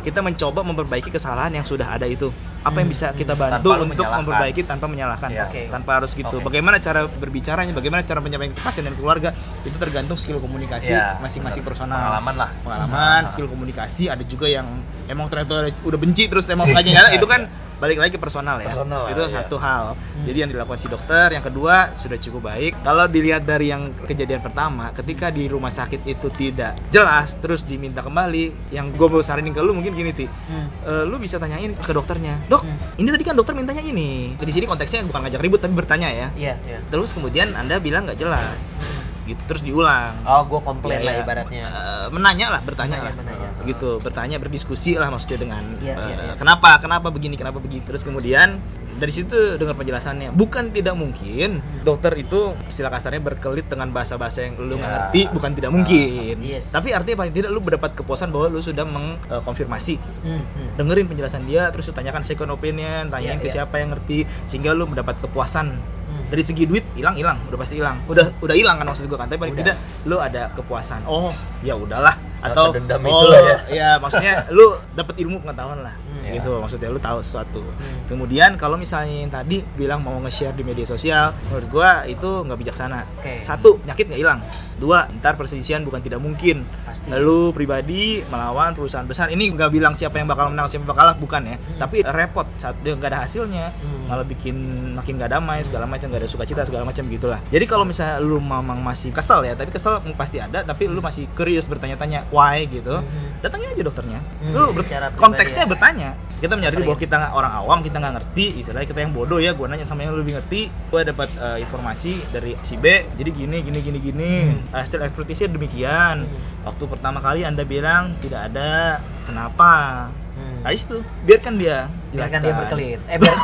[0.00, 2.26] kita mencoba memperbaiki kesalahan yang sudah ada itu.
[2.60, 5.30] Apa yang bisa kita bantu Tanpa untuk memperbaiki tanpa menyalahkan.
[5.30, 5.46] Iya.
[5.46, 5.62] Oke.
[5.70, 6.28] tanpa harus gitu.
[6.34, 6.44] Oke.
[6.44, 9.30] bagaimana cara berbicaranya bagaimana cara menyampaikan ke pasien dan keluarga
[9.62, 11.96] itu tergantung skill komunikasi Iya, masing-masing personal.
[11.96, 12.50] Pengalaman lah.
[12.60, 14.66] pengalaman skill komunikasi ada juga yang
[15.06, 17.46] emang ternyata udah benci terus emang sengaja nyala itu kan
[17.80, 18.68] balik lagi ke personal ya.
[18.68, 19.32] Personal lah, itu iya.
[19.40, 19.96] satu hal.
[20.20, 22.72] Jadi yang dilakukan si dokter yang kedua sudah cukup baik.
[22.80, 28.00] Kalau dilihat dari yang kejadian pertama ketika di rumah sakit itu tidak jelas terus diminta
[28.00, 30.28] kembali yang gue mau saranin ke lu mungkin gini ti.
[30.28, 30.68] Hmm.
[30.84, 32.62] Eh, lu bisa tanyain ke dokternya dok
[32.96, 34.36] ini tadi kan dokter mintanya ini.
[34.36, 36.28] Di sini konteksnya bukan ngajak ribut tapi bertanya ya.
[36.36, 36.78] Iya iya.
[36.86, 38.76] Terus kemudian anda bilang nggak jelas.
[39.24, 40.20] Gitu terus diulang.
[40.26, 41.22] Oh gue komplain Ya, lah ya.
[41.22, 41.64] ibaratnya.
[41.64, 43.14] Eh, menanya lah bertanya Menanya, lah.
[43.16, 43.49] menanya.
[43.62, 46.34] Gitu bertanya berdiskusi lah maksudnya dengan Iya, eh, iya, iya.
[46.34, 48.56] kenapa kenapa begini kenapa begitu terus kemudian
[48.92, 54.56] dari situ dengar penjelasannya bukan tidak mungkin dokter itu istilah kasarnya berkelit dengan bahasa-bahasa yang
[54.56, 54.82] lu Iya.
[54.82, 56.70] ngerti bukan tidak mungkin Yes.
[56.70, 60.68] tapi artinya paling tidak lu mendapat kepuasan bahwa lu sudah mengkonfirmasi Hmm, hmm.
[60.76, 63.54] dengerin penjelasan dia terus lu tanyakan second opinion tanyain Iya, ke iya.
[63.60, 65.72] siapa yang ngerti sehingga lu mendapat kepuasan
[66.10, 66.26] Hmm.
[66.26, 69.30] dari segi duit hilang hilang udah pasti hilang udah udah hilang kan maksud gua kan
[69.30, 69.62] tapi paling Udah.
[69.64, 71.30] tidak lu ada kepuasan oh
[71.60, 73.56] ya udahlah atau dendam oh ya.
[73.80, 76.36] ya maksudnya lu dapat ilmu pengetahuan lah Hmm.
[76.36, 78.04] gitu maksudnya lu tahu sesuatu Hmm.
[78.04, 82.58] kemudian kalau misalnya yang tadi bilang mau nge-share di media sosial menurut gua itu nggak
[82.60, 83.40] bijaksana Oke.
[83.40, 84.40] satu penyakit nggak hilang
[84.80, 86.64] Dua, ntar perselisihan bukan tidak mungkin.
[86.88, 87.12] Pasti.
[87.12, 89.28] Lalu pribadi melawan perusahaan besar.
[89.28, 91.56] Ini nggak bilang siapa yang bakal menang, siapa yang bakal kalah, bukan ya.
[91.76, 94.08] Tapi repot saat dia nggak ada hasilnya, Hmm.
[94.08, 94.56] malah bikin
[94.96, 97.44] makin nggak damai segala macam, nggak ada sukacita segala macam gitulah.
[97.52, 101.28] Jadi kalau misalnya lu memang masih kesel ya, tapi kesel pasti ada, tapi lu masih
[101.36, 103.02] curious bertanya-tanya why gitu,
[103.42, 104.20] datangin aja dokternya.
[104.40, 105.70] Hmm, Lu ber- konteksnya ya.
[105.70, 106.10] bertanya.
[106.40, 109.52] Kita menyadari bahwa kita nggak orang awam, kita nggak ngerti, istilahnya kita yang bodoh ya,
[109.52, 113.60] gua nanya sama yang lebih ngerti, gua dapat eh, informasi dari si B, jadi gini
[113.60, 114.32] gini gini gini.
[114.48, 114.72] Hmm.
[114.72, 116.24] Hasil ekspertisnya demikian.
[116.64, 120.08] Waktu pertama kali Anda bilang tidak ada, kenapa?
[120.32, 120.64] Hmm.
[120.64, 123.36] Nah, itu biarkan dia biarkan dia berkelit eh biar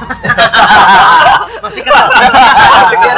[1.64, 2.06] masih kesal
[2.92, 3.16] biar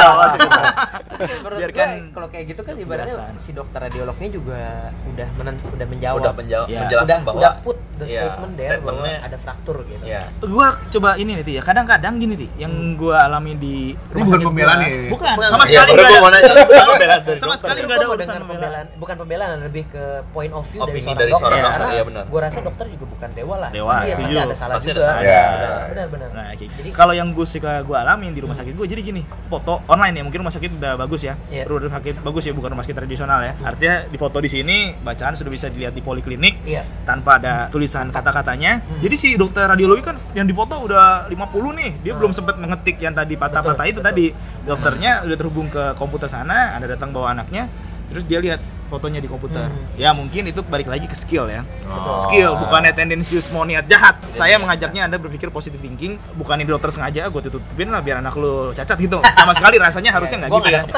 [1.19, 4.59] menurut Biarkan kalau kayak gitu kan ibaratnya si dokter radiolognya juga
[5.05, 6.79] udah menen, udah menjawab Udah menjawab, Ya.
[6.79, 10.21] menjelaskan udah bahwa udah put the Iya, statement there bahwa ada fraktur gitu Iya.
[10.39, 11.61] Gua coba ini nih Ti, ya.
[11.61, 15.11] Kadang-kadang gini nih yang gua alami di Ini bukan pembelaan nih.
[15.11, 16.39] Bukan, sama Iya, sekali baru nggak gua mau ada.
[16.39, 17.59] sama sekali Sama pembelaan dari sama dokter.
[17.59, 18.85] sekali Justru nggak ada urusan pembelaan.
[18.95, 21.67] bukan pembelaan lebih ke point of view dari seorang dokter ya.
[21.69, 22.23] karena iya benar.
[22.25, 24.31] gua rasa dokter juga bukan dewa lah Dewa, pasti, setuju.
[24.31, 25.03] pasti ada salah juga
[25.39, 25.73] Iya.
[25.89, 28.85] benar benar Nah, kayak Jadi- kalau yang gue suka gue alamin di rumah sakit gue
[28.85, 31.65] jadi gini, foto online ya, mungkin rumah sakit udah bagus ya, Iya.
[31.65, 33.53] rumah sakit bagus ya, bukan rumah sakit tradisional ya.
[33.59, 38.07] Artinya di foto di sini bacaan sudah bisa dilihat di poliklinik iya tanpa ada tulisan
[38.09, 38.79] kata-katanya.
[38.99, 43.11] Jadi si dokter radiologi kan yang difoto udah 50 nih, dia belum sempat mengetik yang
[43.11, 44.07] tadi patah-patah itu betul.
[44.07, 44.27] tadi.
[44.61, 47.65] Dokternya udah terhubung ke komputer sana, ada datang bawa anaknya,
[48.09, 49.69] terus dia lihat fotonya di komputer.
[49.95, 51.61] Ya mungkin itu balik lagi ke skill ya.
[51.85, 52.17] Oh.
[52.17, 54.17] Skill bukannya tendensius mau niat jahat.
[54.33, 58.33] Saya mengajaknya Anda berpikir positive thinking, bukan ini dokter sengaja gue tutupin lah biar anak
[58.33, 59.21] lu cacat gitu.
[59.37, 60.81] Sama sekali rasanya harusnya nggak gitu ya.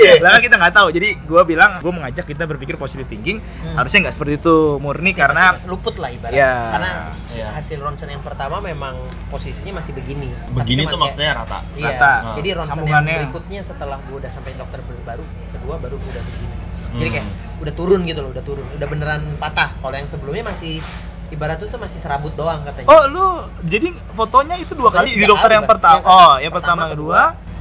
[0.00, 0.88] Iya, lah kita nggak tahu.
[0.90, 3.38] Jadi gue bilang gue mengajak kita berpikir positive thinking.
[3.78, 6.54] Harusnya nggak seperti itu murni karena Masih luput lah ibaratnya Ya.
[6.74, 6.90] karena
[7.30, 7.46] Iya.
[7.54, 8.98] hasil ronsen yang pertama memang
[9.30, 11.62] posisinya masih begini Begini tuh maksudnya rata.
[11.78, 11.94] Iya.
[11.94, 12.12] Rata.
[12.42, 13.06] Jadi ronsen Sambungannya.
[13.06, 15.22] yang berikutnya setelah gue udah sampai dokter baru
[15.60, 16.48] kedua baru gua udah begini.
[16.90, 17.14] Jadi Hmm.
[17.14, 17.26] kayak
[17.60, 19.70] udah turun gitu loh, udah turun, udah beneran patah.
[19.74, 20.80] Kalau yang sebelumnya masih
[21.28, 22.88] ibarat itu masih serabut doang katanya.
[22.88, 23.24] Oh lu
[23.62, 25.94] jadi fotonya itu dua Fotonya kali di dokter kali, yang pertama.
[25.94, 27.20] Yang Oh, yang pertama, kedua,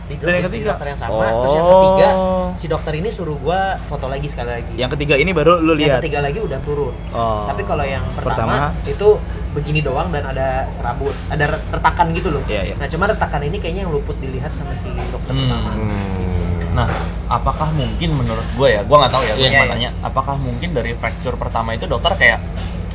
[0.10, 0.70] di, dan yang di ketiga.
[0.74, 1.22] dokter yang sama.
[1.22, 2.48] Terus yang ketiga Oh.
[2.58, 4.74] si dokter ini suruh gua foto lagi sekali lagi.
[4.74, 6.00] Yang ketiga ini baru lu yang lihat.
[6.02, 6.96] ketiga lagi udah turun.
[7.12, 7.46] Oh.
[7.46, 8.74] Tapi kalau yang Pertama.
[8.74, 9.08] pertama, itu
[9.52, 12.42] begini doang dan ada serabut, ada re- retakan gitu loh.
[12.48, 12.76] Iya, iya.
[12.76, 15.42] Nah, cuma retakan ini kayaknya yang luput dilihat sama si dokter Hmm.
[15.44, 15.70] pertama.
[16.80, 16.88] Nah,
[17.30, 19.72] apakah mungkin menurut gue ya, gue nggak tahu ya, gue Iya, cuma iya.
[19.72, 22.40] tanya, apakah mungkin dari fracture pertama itu dokter kayak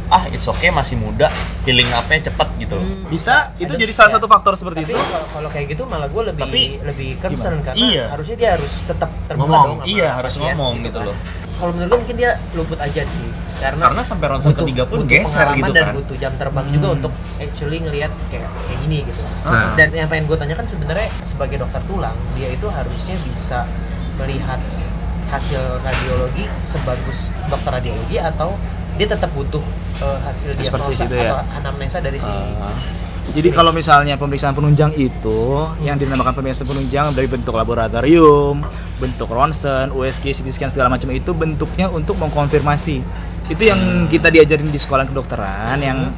[0.06, 1.32] ah it's okay masih muda,
[1.64, 2.84] healing up-nya cepet gitu loh.
[2.84, 3.08] Hmm.
[3.08, 4.14] Bisa, itu Ada- jadi salah ya.
[4.14, 5.00] satu faktor seperti Tapi itu.
[5.00, 8.04] kalau kalau kayak gitu malah gue lebih Tapi- lebih concern karena Iya.
[8.08, 9.68] harusnya dia harus tetap terbuka Ngomong.
[9.80, 11.08] dong Iya, harus ngomong gitu kan.
[11.08, 11.16] loh.
[11.54, 13.28] Kalau menurut gue mungkin dia luput aja sih.
[13.54, 15.94] Karena Karena sampai ronsen ketiga pun butuh geser gitu dan kan.
[15.94, 19.22] butuh jam terbang juga untuk actually ngelihat kayak kayak gini gitu.
[19.46, 19.72] Nah.
[19.78, 23.64] Dan yang pengen gue tanyakan sebenarnya sebagai dokter tulang, dia itu harusnya bisa
[24.18, 24.58] melihat
[25.24, 28.54] hasil radiologi sebagus dokter radiologi atau
[28.94, 29.62] dia tetap butuh
[29.98, 31.34] eh, hasil diagnosa ya?
[31.34, 32.70] atau anamnesa dari si Ah.
[33.34, 38.62] Jadi kalau misalnya pemeriksaan penunjang itu yang dinamakan pemeriksaan penunjang dari bentuk laboratorium,
[39.02, 43.02] bentuk ronsen, USG, CT scan segala macam itu bentuknya untuk mengkonfirmasi.
[43.50, 46.14] Itu yang kita diajarin di sekolah kedokteran yang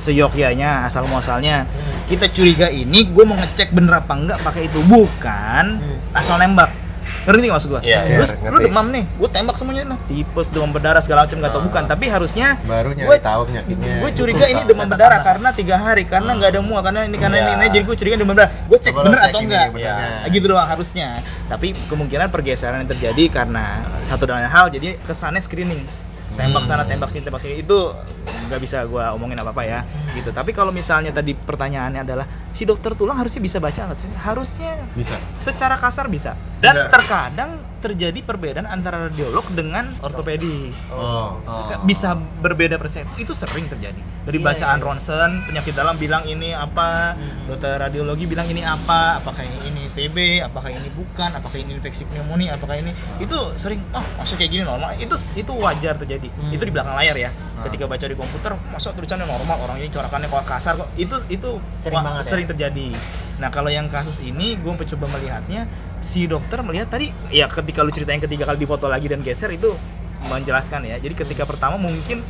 [0.00, 1.70] seyogyanya asal muasalnya
[2.10, 4.80] kita curiga ini gue mau ngecek bener apa enggak pakai itu.
[4.80, 5.64] Bukan
[6.16, 6.83] asal nembak
[7.24, 7.80] ngerti nggak maksud gue?
[7.82, 8.64] Iya, iya, Terus lu ngerti.
[8.66, 12.04] demam nih, gue tembak semuanya nah tipes, demam berdarah segala macam nggak tahu bukan, tapi
[12.06, 13.94] harusnya Baru nyari gua- tahu penyakitnya.
[13.98, 17.36] gue curiga ini demam berdarah karena tiga hari karena nggak ada mual karena ini karena
[17.38, 17.56] ini, Iya.
[17.58, 19.66] ini jadi gue curiga demam berdarah gue cek Coba lu bener cek atau enggak.
[19.74, 21.08] Nah, gitu doang harusnya
[21.44, 23.64] tapi kemungkinan pergeseran yang terjadi karena
[24.00, 25.82] satu dan lain hal jadi kesannya screening
[26.36, 27.64] tembak sana tembak sini tembak sini.
[27.64, 27.96] Itu
[28.44, 29.80] nggak bisa gue omongin apa apa ya
[30.12, 30.28] gitu.
[30.28, 34.10] Tapi kalau misalnya tadi pertanyaannya adalah si dokter tulang harusnya bisa baca nggak sih?
[34.20, 35.16] Harusnya Bisa.
[35.40, 36.36] secara kasar bisa.
[36.60, 36.90] Dan Bisa.
[36.92, 40.72] terkadang terjadi perbedaan antara radiolog dengan ortopedi.
[40.90, 41.36] Oh.
[41.84, 44.00] bisa berbeda persepsi itu sering terjadi.
[44.24, 44.84] Dari Iya, bacaan iya.
[44.84, 47.12] ronsen penyakit dalam bilang ini apa
[47.44, 52.02] dokter radiologi bilang ini apa apakah ini, ini TB apakah ini bukan apakah ini infeksi
[52.04, 52.88] pneumonia apakah ini.
[53.18, 54.96] Itu sering oh maksud kayak gini normal.
[54.96, 56.28] Itu itu wajar terjadi.
[56.30, 56.50] Hmm.
[56.50, 57.30] itu di belakang layar ya.
[57.60, 60.88] Ketika baca di komputer masa tulisannya normal orang ini corakannya kok kasar kok.
[60.94, 62.30] Itu itu Sering wa- banget ya?
[62.30, 62.88] sering terjadi
[63.42, 65.66] nah kalau yang kasus ini gue mencoba melihatnya
[65.98, 69.50] si dokter melihat tadi ya ketika lu cerita yang ketiga kali dipoto lagi dan geser
[69.50, 69.72] itu
[70.28, 70.96] menjelaskan ya.
[71.00, 72.24] Jadi ketika pertama mungkin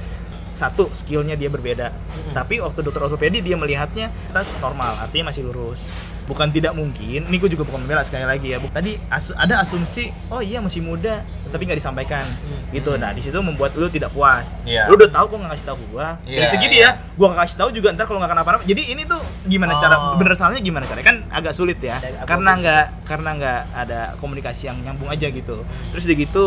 [0.55, 1.91] satu skillnya dia berbeda.
[2.31, 6.09] Tapi waktu dokter ortopedi dia melihatnya tas normal artinya masih lurus.
[6.25, 10.09] Bukan tidak mungkin ini gue juga bukan membela sekali lagi ya tadi asu- ada asumsi
[10.31, 12.25] oh iya masih muda tapi nggak disampaikan.
[12.71, 12.95] Gitu.
[12.97, 14.63] Nah di situ membuat lu tidak puas.
[14.65, 14.89] Iya.
[14.89, 16.17] lu udah tahu kok nggak ngasih tahu gua.
[16.25, 19.03] Iya, dari segi dia gua nggak kasih tahu juga ntar kalau nggak kenapa-napa jadi ini
[19.05, 19.81] tuh gimana Oh.
[19.81, 23.61] cara bener salahnya gimana caranya kan agak sulit ya Dari apa karena nggak karena nggak
[23.75, 25.61] ada komunikasi yang nyambung aja gitu.
[25.91, 26.45] Terus udah gitu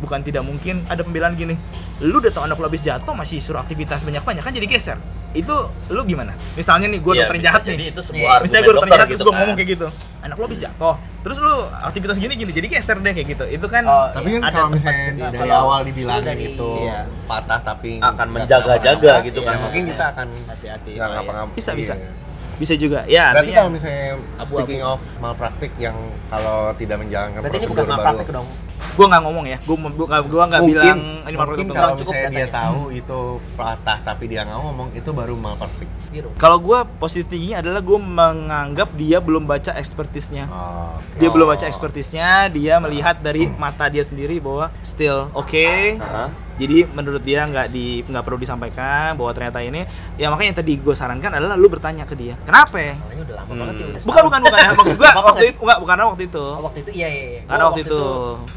[0.00, 1.54] bukan tidak mungkin ada pembelaan gini
[2.00, 4.96] lu udah tau anak lu habis jatuh masih suruh aktivitas banyak-banyak kan jadi geser
[5.30, 5.54] itu
[5.86, 8.42] lu gimana misalnya nih gue Iya, dokter jahat jadi nih itu sebuah Iya.
[8.42, 9.38] misalnya gue dokter jahat terus gitu gue kan.
[9.38, 9.86] ngomong kayak gitu
[10.20, 13.66] anak lu habis jatuh terus lu aktivitas gini gini jadi geser deh kayak gitu itu
[13.68, 14.34] kan Oh, Tapi iya.
[14.34, 16.98] kan ada kalau tempat misalnya dari Kalau awal dibilangin dari- itu Iya.
[17.24, 19.56] patah tapi Akan menjaga-jaga gitu ya kan.
[19.60, 21.42] mungkin kita akan hati-hati nggak Iya.
[21.52, 22.10] bisa bisa Iya.
[22.56, 24.04] bisa juga ya Berarti kalau misalnya
[24.36, 24.56] Abu-abu.
[24.58, 25.94] speaking of malpraktik yang
[26.26, 28.48] kalau tidak menjalankan Berarti ini bukan malpraktek dong.
[28.80, 32.30] Gue nggak ngomong ya gue gue nggak gua nggak bilang ini mungkin kalau Cukup misalnya
[32.32, 33.20] dia tahu itu
[33.54, 35.88] patah tapi dia nggak ngomong itu baru malpraktik.
[36.10, 36.28] Biru.
[36.34, 40.50] Kalau gue positif tingginya adalah gue menganggap dia belum baca expertise-nya.
[40.50, 45.98] Oh, Dia belum baca expertise-nya, dia melihat dari mata dia sendiri bahwa still oke.
[46.02, 46.49] Hah?
[46.60, 50.72] Jadi menurut dia nggak di nggak perlu disampaikan bahwa ternyata ini ya makanya yang tadi
[50.76, 52.36] gue sarankan adalah lu bertanya ke dia.
[52.40, 52.76] Kenapa?
[52.76, 52.92] ya?
[53.16, 53.58] Udah lama Hmm.
[53.58, 54.70] banget ya udah Bukan bukan bukan ya.
[54.74, 56.44] maksud gue waktu itu enggak bukan waktu itu.
[56.46, 57.24] Oh, waktu itu iya iya.
[57.26, 57.40] iya.
[57.42, 58.00] Karena Gua waktu itu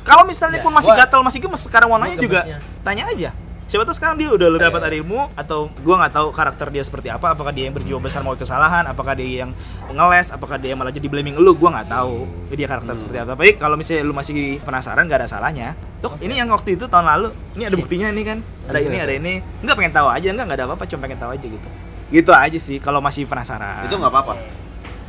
[0.03, 2.39] kalau misalnya Iya, pun masih gua- gatal masih gemes sekarang warnanya juga
[2.81, 3.31] tanya aja.
[3.73, 7.09] Siapa tahu sekarang dia udah lebih dapat ilmu atau gua nggak tahu karakter dia seperti
[7.09, 9.49] apa, apakah dia yang berjiwa besar mau kesalahan, apakah dia yang
[9.89, 12.29] ngeles, apakah dia yang malah jadi blaming lu, gua nggak tahu.
[12.53, 13.33] Dia karakter seperti apa.
[13.33, 15.73] Tapi kalau misalnya lu masih penasaran nggak ada salahnya.
[16.05, 18.37] Tuh, ini yang waktu itu tahun lalu, ini ada buktinya nih kan.
[18.69, 18.85] Ada Iya.
[18.85, 19.33] ini, ada ini.
[19.65, 21.67] Nggak pengen tahu aja, nggak nggak ada apa-apa, cuma pengen tahu aja gitu.
[22.13, 23.89] Gitu aja sih kalau masih penasaran.
[23.89, 24.37] Itu nggak apa-apa.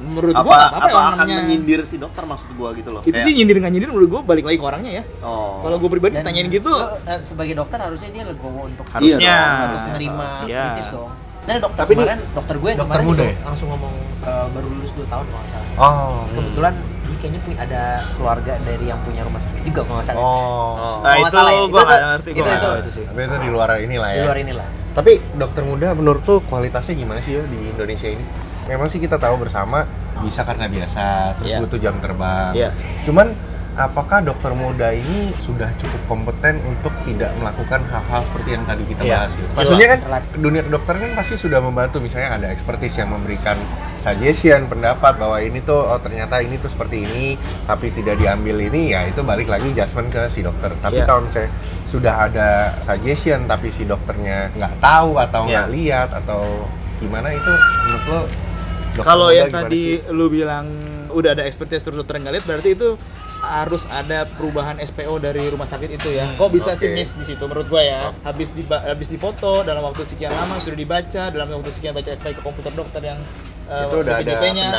[0.07, 2.91] Menurut Apa, gua nggak apa, apa-apa yang akan namanya- menyindir si dokter maksud gua gitu
[2.91, 3.01] loh.
[3.01, 5.03] itu Kayak, sih nyindir nggak nyindir menurut gua balik lagi ke orangnya ya.
[5.21, 5.59] Oh.
[5.61, 9.19] Kalau gue pribadi Dan tanyain gitu, lo, eh, sebagai dokter harusnya dia legowo untuk Harusnya.
[9.25, 10.63] Iya dong, harus menerima Iya.
[10.69, 11.11] kritis dong.
[11.45, 13.35] Dan dokter Tapi ini kemarin, dokter gue yang dokter muda ya?
[13.43, 15.69] langsung ngomong eh, baru lulus 2 tahun kalau salah.
[15.77, 16.25] Oh.
[16.31, 16.75] Kebetulan
[17.05, 20.21] dia kayaknya punya ada keluarga dari yang punya rumah sakit juga kalau nggak salah.
[20.21, 20.73] Oh.
[20.75, 20.97] Oh.
[21.01, 22.81] nah itu salah ya, gue nggak tuh- ngerti, gue itu- nggak tahu itu.
[22.81, 23.05] itu sih.
[23.05, 24.25] Tapi itu di luar inilah Di ya.
[24.25, 24.69] luar inilah.
[24.95, 28.25] Tapi dokter muda menurut lu kualitasnya gimana sih yo di Indonesia ini?
[28.65, 29.85] Memang sih kita tahu bersama
[30.21, 31.59] bisa karena biasa, terus Iya.
[31.61, 32.53] butuh jam terbang.
[32.53, 32.71] Iya.
[33.05, 33.35] Cuman
[33.75, 39.03] apakah dokter muda ini sudah cukup kompeten untuk tidak melakukan hal-hal seperti yang tadi kita
[39.03, 39.15] Iya.
[39.19, 39.33] bahas?
[39.35, 39.47] ya?
[39.53, 39.99] Maksudnya kan
[40.39, 43.59] dunia kedokteran kan pasti sudah membantu misalnya ada expertise yang memberikan
[43.99, 47.27] suggestion, pendapat bahwa ini tuh oh ternyata ini tuh seperti ini,
[47.67, 50.71] tapi tidak diambil ini ya itu balik lagi judgement ke si dokter.
[50.79, 51.05] Tapi Iya.
[51.05, 51.51] kalau misalnya
[51.85, 52.49] sudah ada
[52.81, 55.75] suggestion tapi si dokternya nggak tahu atau nggak Iya.
[55.75, 57.53] lihat atau gimana itu
[57.85, 58.44] menurut lo dokter
[59.03, 60.15] Kalau yang tadi sih?
[60.15, 60.71] lu bilang
[61.11, 62.99] udah ada expertise terus dokter nggak lihat berarti itu
[63.45, 66.25] harus ada perubahan SPO dari rumah sakit itu ya.
[66.41, 66.97] Kok bisa sih oke.
[66.97, 68.01] miss di situ menurut gua ya.
[68.25, 72.41] Habis di habis difoto dalam waktu sekian lama sudah dibaca dalam waktu sekian baca SPO
[72.41, 73.21] ke komputer dokter yang
[73.69, 74.33] uh, Itu udah ada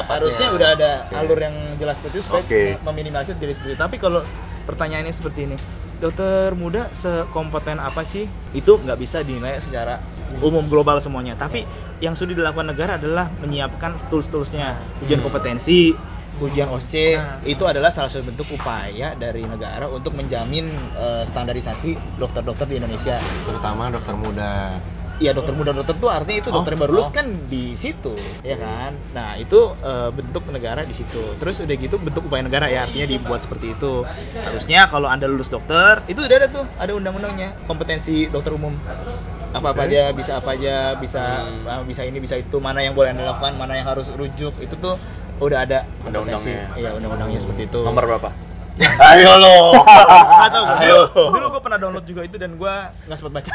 [0.09, 1.13] harusnya udah ada Oke.
[1.13, 2.63] alur yang jelas seperti itu supaya Oke.
[2.81, 3.79] meminimalisir jadi seperti itu.
[3.79, 4.21] Tapi kalau
[4.65, 5.57] pertanyaannya seperti ini,
[6.01, 8.25] dokter muda sekompeten apa sih?
[8.57, 10.01] Itu nggak bisa dinilai secara
[10.41, 11.37] umum global semuanya.
[11.37, 11.65] Tapi
[12.03, 15.95] yang sudah dilakukan negara adalah menyiapkan tools-toolsnya, ujian kompetensi,
[16.43, 17.39] ujian OSCE Nah.
[17.47, 20.67] itu adalah salah satu bentuk upaya dari negara untuk menjamin
[20.99, 23.19] eh, standarisasi dokter-dokter di Indonesia.
[23.47, 24.75] terutama dokter muda
[25.15, 28.11] Iya dokter muda dokter tua artinya itu dokter yang baru lulus kan di situ,
[28.43, 28.91] ya kan?
[29.15, 31.39] Nah itu eh, bentuk negara di situ.
[31.39, 34.03] Terus udah gitu bentuk upaya negara ya artinya dibuat seperti itu.
[34.43, 38.75] Harusnya kalau anda lulus dokter itu udah ada tuh ada undang-undangnya kompetensi dokter umum
[39.55, 43.15] apa apa aja bisa apa aja bisa ah, bisa ini bisa itu mana yang boleh
[43.15, 44.99] anda lakukan mana yang harus rujuk itu tuh
[45.39, 45.83] udah ada.
[46.07, 46.71] Undang-undangnya.
[46.79, 47.79] Iya undang-undangnya seperti itu.
[47.83, 48.29] Nomor berapa?
[48.75, 49.55] Ayo lo.
[49.71, 50.75] Gua.
[50.83, 50.99] Ayo.
[51.11, 52.73] Dulu, gue pernah download juga itu dan gue
[53.07, 53.51] nggak sempat baca.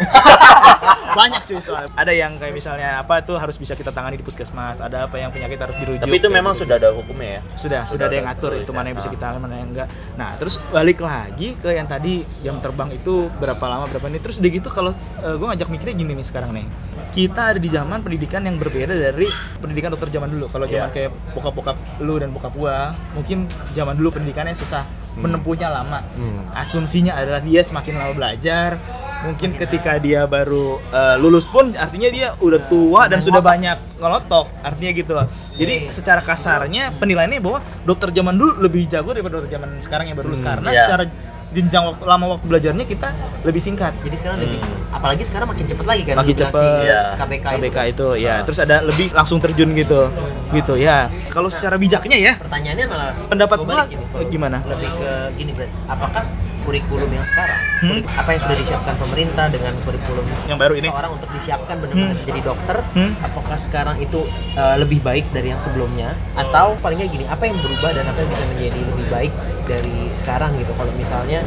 [1.19, 1.85] Banyak cuy soal.
[1.93, 4.81] Ada yang kayak misalnya apa tuh harus bisa kita tangani di puskesmas.
[4.81, 6.07] Ada apa yang penyakit harus dirujuk.
[6.07, 7.43] Tapi itu memang sudah ada hukumnya ya.
[7.53, 9.89] sudah sudah ada yang ngatur itu mana yang bisa kita mana yang enggak.
[10.17, 14.23] Nah terus balik lagi ke yang tadi jam terbang itu berapa lama berapa ini.
[14.23, 14.91] Terus udah gitu kalau
[15.21, 16.67] gue ngajak mikirnya gini nih sekarang nih.
[17.11, 19.27] Kita ada di zaman pendidikan yang berbeda dari
[19.59, 20.47] pendidikan dokter zaman dulu.
[20.49, 20.95] Kalau zaman Iya.
[20.95, 23.45] kayak bokap-bokap lu dan bokap gua, mungkin
[23.75, 24.87] zaman dulu pendidikannya susah,
[25.19, 26.03] menempuhnya lama.
[26.15, 26.47] Hmm.
[26.55, 28.79] Asumsinya adalah dia semakin lama belajar,
[29.27, 34.47] mungkin ketika dia baru uh, lulus pun artinya dia udah tua dan sudah banyak ngelotok,
[34.65, 35.13] artinya gitu.
[35.61, 35.93] Jadi Iya.
[35.93, 40.33] secara kasarnya penilaiannya bahwa dokter zaman dulu lebih jago daripada dokter zaman sekarang yang baru
[40.33, 40.81] lulus karena Iya.
[40.89, 41.05] secara
[41.51, 43.09] jenjang waktu lama waktu belajarnya kita
[43.43, 43.93] lebih singkat.
[44.07, 44.59] Jadi sekarang lebih
[44.91, 46.63] apalagi sekarang makin cepet lagi kan Makin cepet.
[46.87, 47.03] Iya.
[47.19, 47.91] KBK, KBK itu.
[47.91, 50.11] itu ya, terus ada lebih langsung terjun gitu.
[50.51, 51.07] Gitu ya.
[51.31, 53.87] Kalau secara bijaknya ya Pertanyaannya malah Pendapat gua
[54.27, 54.59] gimana?
[54.67, 55.75] Lebih ke gini berarti.
[55.87, 56.25] Apakah
[56.71, 58.01] kurikulum yang sekarang, Hmm?
[58.07, 60.87] apa yang sudah disiapkan pemerintah dengan kurikulum Yang baru ini?
[60.87, 62.29] seorang untuk disiapkan benar-benar Hmm.
[62.29, 63.13] jadi dokter, Hmm?
[63.21, 64.21] apakah sekarang itu
[64.55, 68.31] uh, lebih baik dari yang sebelumnya atau palingnya gini, apa yang berubah dan apa yang
[68.31, 69.33] bisa menjadi lebih baik
[69.67, 70.71] dari sekarang gitu.
[70.73, 71.43] Kalau misalnya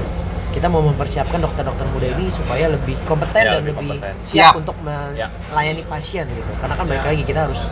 [0.52, 4.14] kita mau mempersiapkan dokter-dokter muda ini supaya lebih kompeten Ya, dan lebih lebih kompeten.
[4.20, 4.60] siap Siap.
[4.60, 4.76] untuk
[5.16, 5.32] Ya.
[5.50, 6.52] melayani pasien gitu.
[6.60, 7.72] Karena kan balik lagi kita harus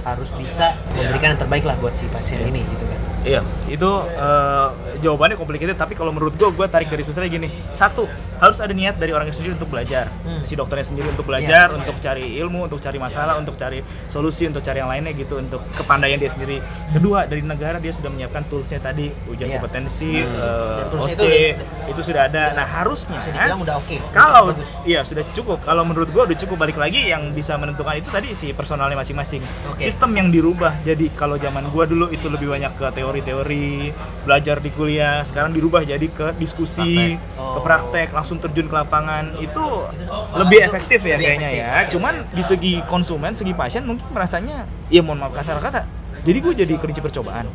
[0.00, 2.98] harus bisa memberikan yang terbaik lah buat si pasien ini gitu kan.
[3.20, 4.68] Iya, itu eh,
[5.00, 7.48] jawabannya complicated tapi kalau menurut gua gua tarik garis besarnya gini.
[7.72, 8.04] Satu,
[8.38, 10.08] harus ada niat dari orangnya sendiri untuk belajar.
[10.44, 14.60] Si dokternya sendiri untuk belajar, untuk cari ilmu, untuk cari masalah, untuk cari solusi, untuk
[14.60, 16.60] cari yang lainnya gitu, untuk kepandaian dia sendiri.
[16.92, 19.56] Kedua, dari negara dia sudah menyiapkan toolsnya tadi, ujian Iya.
[19.60, 22.42] kompetensi, eh, Dan toolsnya OSCE, itu itu, sudah ada.
[22.56, 23.18] Nah, harusnya
[23.60, 23.96] udah oke.
[24.12, 24.52] kalau
[24.84, 25.60] iya sudah cukup.
[25.60, 29.42] Kalau menurut gua udah cukup balik lagi yang bisa menentukan itu tadi si personalnya masing-masing.
[29.68, 29.84] Oke.
[29.84, 30.80] Sistem yang dirubah.
[30.82, 33.92] Jadi kalau zaman gua dulu itu lebih banyak ke teori-teori,
[34.24, 34.89] belajar di kuliah,
[35.22, 37.54] sekarang dirubah jadi ke diskusi, Praktek.
[37.54, 39.38] ke praktek, langsung terjun ke lapangan.
[39.38, 41.70] Itu malah lebih itu efektif ya lebih kayaknya efektif.
[41.70, 41.90] ya.
[41.92, 45.86] Cuman di segi konsumen, segi pasien mungkin merasanya ya mohon maaf kasar kata.
[46.24, 47.46] Jadi gue jadi kelinci percobaan.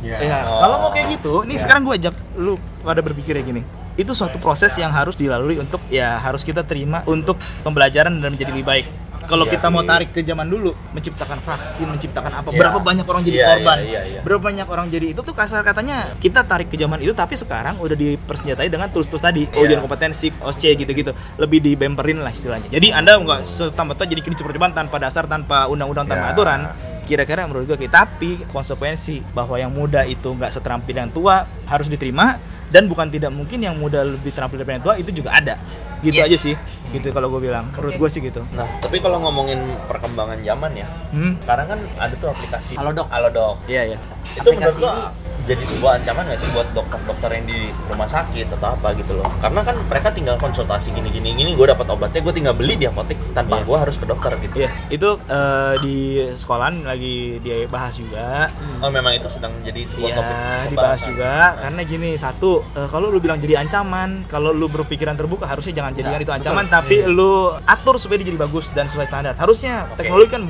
[0.00, 0.16] Iya.
[0.22, 3.62] Ya, kalau mau kayak gitu, nih sekarang gue ajak lu pada berpikir ya gini.
[3.98, 8.50] Itu suatu proses yang harus dilalui untuk ya harus kita terima untuk pembelajaran dan menjadi
[8.54, 8.86] lebih baik.
[9.28, 12.58] Kalau Iya kita mau tarik ke zaman dulu, menciptakan vaksin, menciptakan apa, Iya.
[12.62, 14.20] berapa banyak orang jadi Iya, korban, iya, iya.
[14.24, 17.76] berapa banyak orang jadi itu tuh kasar katanya kita tarik ke zaman itu, tapi sekarang
[17.78, 22.72] udah dipersenjatai dengan tools-tools tadi, ujian kompetensi, OSCE gitu-gitu, lebih dibemperin lah istilahnya.
[22.72, 26.32] Jadi anda nggak serta-merta jadi kelinci percobaan tanpa dasar, tanpa undang-undang, tanpa Ya.
[26.32, 26.60] aturan
[27.04, 31.90] kira-kira menurut gue kayak tapi konsekuensi bahwa yang muda itu nggak seterampil yang tua harus
[31.90, 32.38] diterima
[32.70, 35.58] dan bukan tidak mungkin yang muda lebih terampil daripada yang tua itu juga ada
[36.00, 36.26] gitu Yes.
[36.26, 36.54] aja sih
[36.90, 40.88] gitu kalau gue bilang menurut gue sih gitu Nah, tapi kalau ngomongin perkembangan zaman ya,
[41.10, 43.06] hmm sekarang kan ada tuh aplikasi Halodoc.
[43.08, 43.56] Halodoc.
[43.66, 43.98] iya ya
[44.32, 44.94] Itu menurut Aplikasi gua
[45.40, 49.26] jadi sebuah ancaman nggak sih buat dokter-dokter yang di rumah sakit atau apa gitu loh?
[49.40, 53.18] Karena kan mereka tinggal konsultasi gini-gini gini, gue dapat obatnya, gue tinggal beli di apotek
[53.32, 53.64] tanpa Iya.
[53.64, 54.54] gue harus ke dokter gitu.
[54.54, 55.96] Iya, itu eh, di
[56.30, 58.46] sekolahan lagi dia bahas juga.
[58.78, 60.36] Oh, memang itu sedang menjadi sebuah Iya, topik
[60.70, 65.44] dibahas juga karena gini satu eh, kalau lu bilang jadi ancaman kalau lu berpikiran terbuka
[65.44, 67.32] harusnya jangan jadikan itu ancaman tapi lu
[67.62, 70.00] atur supaya dia jadi bagus dan sesuai standar harusnya Oke.
[70.00, 70.42] teknologi kan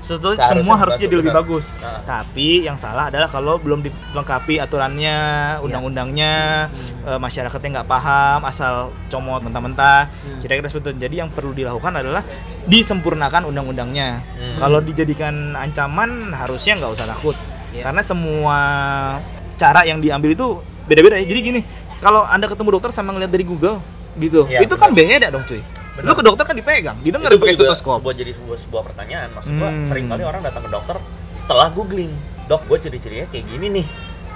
[0.00, 2.02] Sesuai- Seharusnya semua harus jadi lebih bagus Nah.
[2.04, 5.16] tapi yang salah adalah kalau belum dilengkapi aturannya
[5.52, 5.62] Iya.
[5.62, 6.34] undang-undangnya
[6.66, 7.08] Hmm.
[7.08, 8.74] eh, masyarakatnya nggak paham asal
[9.06, 10.38] comot mentah-mentah Hmm.
[10.38, 12.22] kira-kira seperti itu jadi yang perlu dilakukan adalah
[12.64, 14.56] disempurnakan undang-undangnya Hmm.
[14.56, 17.34] kalau dijadikan ancaman harusnya nggak usah takut
[17.70, 17.82] Iya.
[17.82, 18.58] karena semua
[19.54, 20.46] cara yang diambil itu
[20.84, 21.24] beda-beda ya.
[21.24, 21.60] Jadi gini,
[21.98, 23.80] kalau Anda ketemu dokter sama ngeliat dari Google
[24.16, 25.60] gitu, Iya, itu kan beda dong cuy.
[25.94, 26.02] Benar.
[26.02, 28.00] Lu ke dokter kan dipegang, didengar itu pakai stetoskop.
[28.00, 29.84] sebuah jadi sebuah, sebuah pertanyaan maksud gua Hmm.
[29.84, 30.96] sering kali orang datang ke dokter
[31.32, 32.12] setelah googling
[32.46, 33.86] dok gue ciri-cirinya kayak gini nih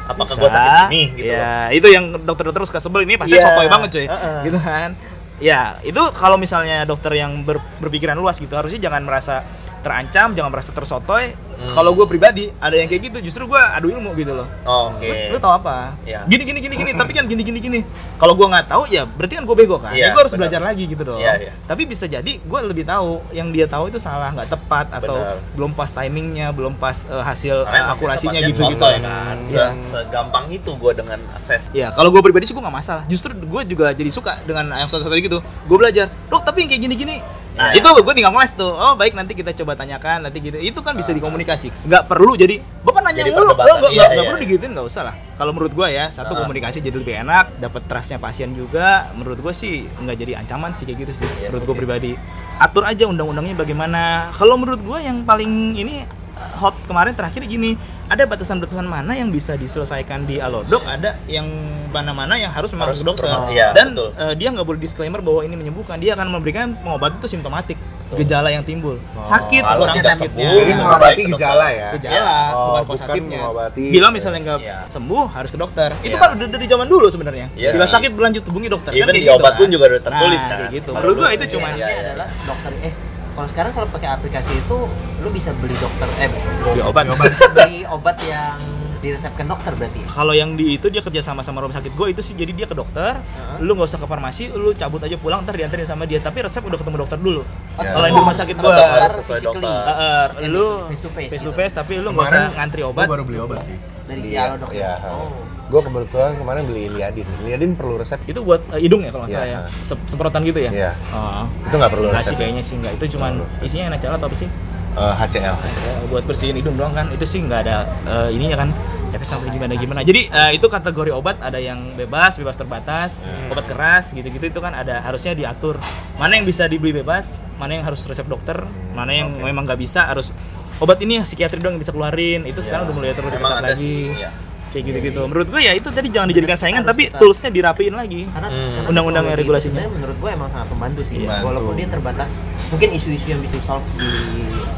[0.05, 0.41] apakah Bisa.
[0.41, 1.39] gue sakit ini gitu loh.
[1.39, 3.45] ya, itu yang dokter-dokter suka sebel ini pasti Iya.
[3.47, 4.07] sotoy banget cuy.
[4.07, 4.39] Heeh.
[4.43, 4.91] Gitu kan.
[5.39, 9.41] Ya, itu kalau misalnya dokter yang ber- berpikiran luas gitu harusnya jangan merasa
[9.81, 11.33] terancam, jangan merasa tersotoy.
[11.61, 11.77] Hmm.
[11.77, 14.49] Kalau gue pribadi ada yang kayak gitu, justru gue adu ilmu gitu loh.
[14.65, 15.93] Oh, oke Lu, lu tahu apa?
[16.03, 16.25] Iya.
[16.25, 17.81] Gini gini gini gini, tapi kan gini gini gini.
[18.17, 19.93] Kalau gua nggak tahu ya berarti kan gue bego kan.
[19.93, 20.49] Iya, ya gue harus benar.
[20.49, 21.21] belajar lagi gitu dong.
[21.21, 21.53] Iya, iya.
[21.69, 25.37] Tapi bisa jadi gue lebih tahu yang dia tahu itu salah, nggak tepat atau Benar.
[25.53, 28.81] belum pas timingnya, belum pas eh, hasil Karena eh, akurasinya gitu gitu.
[28.81, 29.67] sotoy kan Iya.
[29.77, 33.05] Se- segampang itu gue dengan akses Ya kalau gue pribadi sih gue nggak masalah.
[33.05, 35.45] Justru gue juga jadi suka dengan yang satu-satu gitu.
[35.69, 37.21] Gue belajar, dok tapi yang kayak gini-gini.
[37.61, 37.85] Nah Iya.
[37.85, 38.73] itu gue tinggal ngeles tuh.
[38.73, 40.57] Oh baik nanti kita coba tanyakan nanti gitu.
[40.57, 41.69] Itu kan bisa dikomunikasi.
[41.85, 43.53] Nggak perlu jadi bapak nanya Jadi mulu.
[43.53, 44.23] Nggak Iya, iya.
[44.25, 45.15] perlu digituin nggak usah lah.
[45.37, 46.41] Kalau menurut gue ya satu Ah.
[46.41, 49.13] komunikasi jadi lebih enak, dapat trustnya pasien juga.
[49.13, 51.29] Menurut gue sih nggak jadi ancaman sih kayak gitu sih.
[51.29, 51.81] Iya, menurut gue oke.
[51.81, 52.13] pribadi.
[52.57, 54.03] Atur aja undang-undangnya bagaimana.
[54.33, 56.09] Kalau menurut gue yang paling ini
[56.57, 57.77] hot kemarin terakhir gini
[58.11, 61.47] ada batasan-batasan mana yang bisa diselesaikan di alodok ada yang
[61.89, 64.11] mana-mana yang harus memang Harus dokter iya, dan betul.
[64.13, 67.79] eh, dia nggak boleh disclaimer bahwa ini menyembuhkan dia akan memberikan pengobatan itu simptomatik
[68.11, 70.77] gejala yang timbul sakit Kalau kurang sakitnya Jadi Iya.
[70.77, 71.89] mengobati gejala ya.
[71.95, 72.27] gejala Iya.
[72.51, 73.39] Oh, bukan positifnya
[73.71, 74.79] bilang misalnya nggak Iya.
[74.91, 76.19] sembuh harus ke dokter itu Iya.
[76.19, 77.71] kan udah dari zaman dulu sebenarnya Iya.
[77.71, 79.59] bila sakit berlanjut hubungi dokter Even kan kayak di gitu obat kan.
[79.63, 80.59] pun juga udah tertulis nah, kan.
[80.59, 82.03] kayak gitu menurut gua itu cuman Iya, enaknya iya.
[82.11, 82.93] adalah dokter eh
[83.41, 84.77] kalau sekarang kalau pakai aplikasi itu
[85.19, 86.29] lu bisa beli dokter eh
[86.63, 87.09] Beli obat.
[87.09, 88.61] bisa beli obat yang
[89.01, 90.07] diresepkan dokter berarti ya?
[90.07, 92.67] kalau yang di itu dia kerja sama sama rumah sakit gue itu sih jadi dia
[92.69, 93.57] ke dokter Heeh.
[93.59, 96.61] lu nggak usah ke farmasi lu cabut aja pulang ntar dianterin sama dia tapi resep
[96.61, 97.97] udah ketemu dokter dulu Oh, Ya.
[97.97, 99.65] kalau yang di rumah sakit harus gua dokter physically.
[99.65, 99.89] dokter.
[99.89, 101.57] Eh, Yang lu face to face face to gitu.
[101.57, 103.77] face tapi lu nggak usah ngantri Gue obat baru beli obat sih.
[104.05, 104.69] Dari si Iya, Alodok.
[104.71, 104.93] Iya.
[105.01, 105.33] Oh.
[105.71, 107.27] Gue kebetulan kemarin beli Iliadin.
[107.41, 108.19] Iliadin perlu resep.
[108.27, 109.39] itu buat eh, hidung ya kalau nggak Iya.
[109.41, 109.87] salah ya?
[109.87, 110.71] Se- semprotan gitu ya?
[110.71, 110.93] Iya.
[111.15, 111.47] oh.
[111.63, 112.29] Itu nggak perlu Nggak resep.
[112.29, 112.93] sih kayaknya sih nggak.
[112.99, 114.49] Itu cuman isinya NaCl atau apa sih?
[114.91, 115.57] Eh, HCL.
[115.57, 117.07] Ya, buat bersihin hidung doang kan.
[117.09, 118.71] Itu sih nggak ada eh, ininya kan.
[119.11, 120.01] Efek samping gimana gimana.
[120.01, 121.39] Jadi eh, itu kategori obat.
[121.39, 123.23] Ada yang bebas bebas terbatas.
[123.47, 125.79] Obat keras gitu gitu itu kan ada harusnya diatur.
[126.15, 128.59] Mana yang bisa dibeli bebas mana yang harus resep dokter
[128.91, 130.35] mana yang memang nggak bisa harus
[130.77, 132.43] obat ini psikiatri doang yang bisa keluarin.
[132.43, 133.79] Itu sekarang udah mulai terlalu ada lagi.
[133.79, 134.31] sih, iya.
[134.71, 137.93] Kayak gitu gitu menurut gue ya itu tadi jangan dijadikan saingan tapi kita- toolsnya dirapiin
[137.93, 138.59] lagi Karena, Hmm.
[138.73, 139.83] karena Undang-undangnya, teknologi itu regulasinya.
[139.93, 141.17] menurut gue emang sangat membantu sih.
[141.21, 141.45] Membantu.
[141.45, 142.31] Walaupun dia terbatas,
[142.69, 144.11] mungkin isu-isu yang bisa di solve di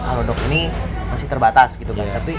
[0.03, 0.61] Halodoc ini
[1.07, 2.03] masih terbatas gitu kan.
[2.03, 2.17] Iya.
[2.17, 2.33] Tapi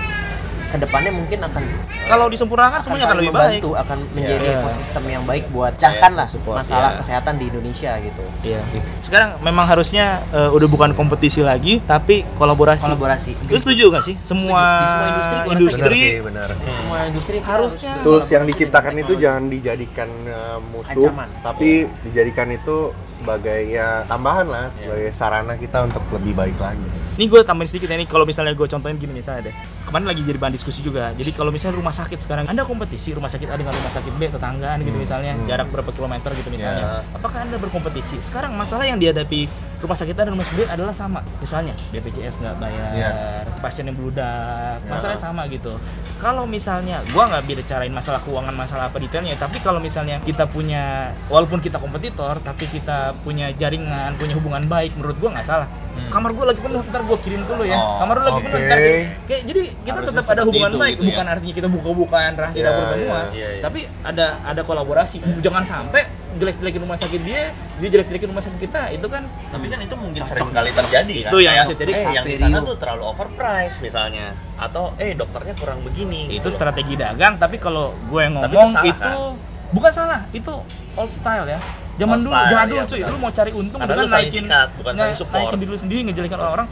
[0.73, 1.63] ke depannya mungkin akan
[2.09, 3.41] Kalau disempurnakan akan semuanya akan lebih baik.
[3.61, 4.57] membantu, akan menjadi Iya.
[4.57, 6.99] ekosistem yang baik buat cahkan lah support, masalah iya.
[6.99, 8.23] kesehatan di Indonesia gitu.
[8.41, 8.61] Iya.
[8.97, 12.97] Sekarang memang harusnya eh, udah bukan kompetisi lagi, tapi kolaborasi.
[12.97, 13.31] Kolaborasi.
[13.45, 14.17] Lu setuju gak sih?
[14.17, 16.49] Semua Di semua industri industri Benar sih, benar.
[16.57, 21.29] Semua industri Harusnya harus Tools yang diciptakan itu jangan dijadikan uh, musuh, Ancaman.
[21.45, 22.89] tapi dijadikan itu
[23.21, 27.02] sebagai ya tambahan lah, sebagai sarana kita untuk lebih baik lagi.
[27.13, 29.55] Ini gue tambahin sedikit ya nih kalau misalnya gue contohin gini misalnya deh.
[29.85, 31.13] Kemarin lagi jadi bahan diskusi juga.
[31.13, 34.33] Jadi kalau misalnya rumah sakit sekarang Anda kompetisi rumah sakit A dengan rumah sakit B
[34.33, 37.05] tetanggaan gitu misalnya, jarak berapa kilometer gitu misalnya.
[37.13, 38.17] Apakah Anda berkompetisi?
[38.17, 39.45] Sekarang masalah yang dihadapi
[39.77, 41.21] rumah sakit A dan rumah sakit B adalah sama.
[41.37, 43.09] Misalnya BPJS nggak bayar, Iya.
[43.61, 45.77] pasien yang bludak, masalahnya sama gitu.
[46.17, 51.13] Kalau misalnya gua nggak bicarain masalah keuangan, masalah apa detailnya, tapi kalau misalnya kita punya
[51.29, 55.69] walaupun kita kompetitor, tapi kita punya jaringan, punya hubungan baik, menurut gua nggak salah.
[56.09, 57.73] Kamar gua lagi penuh, ntar gua kirim ke lu ya.
[57.73, 58.65] Oh, Kamar lu lagi penuh, oke.
[58.65, 58.77] ntar.
[59.23, 61.07] Kayak jadi kita Harusnya tetap ada hubungan itu baik, gitu ya.
[61.09, 63.05] bukan artinya kita buka-bukaan rahasia Iya, dapur semua.
[63.07, 63.61] iya, iya, iya.
[63.61, 65.17] Tapi ada ada kolaborasi.
[65.39, 66.01] Jangan sampai
[66.33, 67.41] jelek-jelekin rumah sakit dia,
[67.77, 68.81] dia jelek-jelekin rumah sakit kita.
[68.89, 71.29] Itu kan Tapi kan itu mungkin sering kali terjadi kan.
[71.29, 74.25] Itu yang asli jadi eh, yang di sana tuh terlalu overpriced misalnya
[74.55, 76.25] atau eh dokternya kurang begini.
[76.27, 79.13] itu gitu strategi dagang tapi kalau gue yang Tapi ngomong itu salah, itu,
[79.71, 80.53] bukan salah itu
[80.93, 81.59] old style ya
[81.95, 83.09] zaman dulu jadul iya, cuy benar.
[83.09, 85.37] lu mau cari untung Karena dengan naikin sikat, bukan na- support.
[85.39, 86.67] naikin diri lu sendiri ngejelekan orang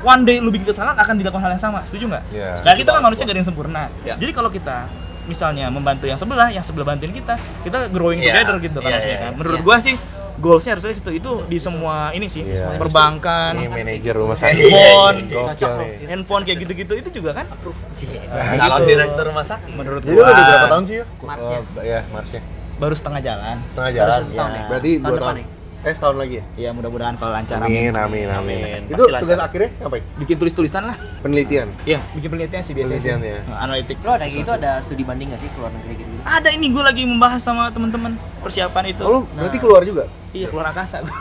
[0.00, 2.50] one day lu bikin kesalahan akan dilakukan hal yang sama setuju nggak Iya.
[2.60, 4.14] nah kita kan manusia gak ada yang sempurna Ya.
[4.14, 4.86] jadi kalau kita
[5.22, 8.96] misalnya membantu yang sebelah yang sebelah bantuin kita kita growing Iya, together gitu kan iya,
[8.96, 9.36] maksudnya iya, kan iya.
[9.36, 9.66] menurut Iya.
[9.66, 9.94] gua sih
[10.36, 12.80] goalsnya harusnya itu itu di semua ini sih Iya.
[12.80, 14.56] perbankan Ini manajer rumah sakit.
[14.56, 16.08] handphone nih.
[16.08, 18.88] handphone kayak gitu-gitu itu juga kan calon gitu.
[18.88, 19.68] direktur rumah sakit.
[19.70, 20.96] menurut gua udah berapa tahun sih?
[20.96, 21.06] Yuk?
[21.20, 21.58] Marsnya.
[21.82, 22.40] Ya, Marsnya.
[22.80, 24.18] Baru setengah jalan Setengah Baru jalan.
[24.18, 24.64] satu tahun ya?
[24.66, 25.38] Berarti Tahun dua depan tahun.
[25.38, 25.46] nih?
[25.80, 26.44] Eh, setahun lagi ya?
[26.58, 27.96] Ya mudah-mudahan kalau lancar Amin, amin.
[27.96, 28.60] amin, amin.
[28.60, 28.80] Amin.
[28.86, 29.48] Itu Pasti tugas lancar.
[29.48, 30.04] akhirnya ngapain?
[30.16, 30.96] Bikin tulis-tulisan lah.
[31.20, 31.68] Penelitian.
[31.82, 33.00] Iya, bikin penelitian sih biasanya.
[33.00, 33.30] Penelitian sih.
[33.30, 33.40] ya.
[33.46, 33.96] Nah, Analitik.
[33.98, 36.12] Lo ada gitu ada studi banding gak sih ke luar negeri gitu?
[36.20, 39.00] Ada ini gue lagi membahas sama teman-teman persiapan itu.
[39.02, 40.04] Oh, lu berarti keluar juga?
[40.30, 41.00] Iya keluar angkasa.
[41.00, 41.16] gua.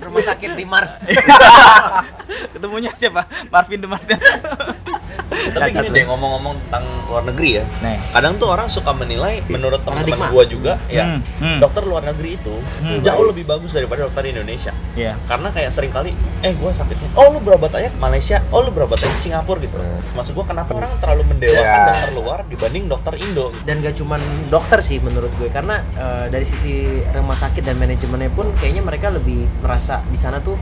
[0.00, 1.04] Rumah sakit di Mars.
[2.52, 3.28] Ketemunya siapa?
[3.46, 4.16] Marvin de Martin.
[5.26, 7.64] Tapi gini deh ngomong-ngomong tentang luar negeri ya.
[7.80, 7.98] Nih.
[8.10, 11.58] Kadang tuh orang suka menilai menurut teman-teman gua juga ya Hmm, hmm.
[11.58, 13.00] dokter luar negeri itu Hmm.
[13.00, 14.72] jauh lebih bagus daripada dokter di Indonesia.
[14.94, 15.18] Iya.
[15.24, 16.10] Karena kayak sering kali
[16.40, 19.58] eh gua sakitnya oh lu berobat aja ke Malaysia, oh lu berobat aja ke Singapura
[19.58, 19.76] gitu.
[20.12, 21.86] Maksud gua kenapa orang terlalu mendewakan Ya.
[21.88, 23.48] dokter luar dibanding dokter Indo?
[23.62, 28.30] dan gak cuman dokter sih menurut gue karena eh, dari sisi rumah sakit dan manajemennya
[28.30, 30.54] pun kayaknya mereka lebih merasa di sana tuh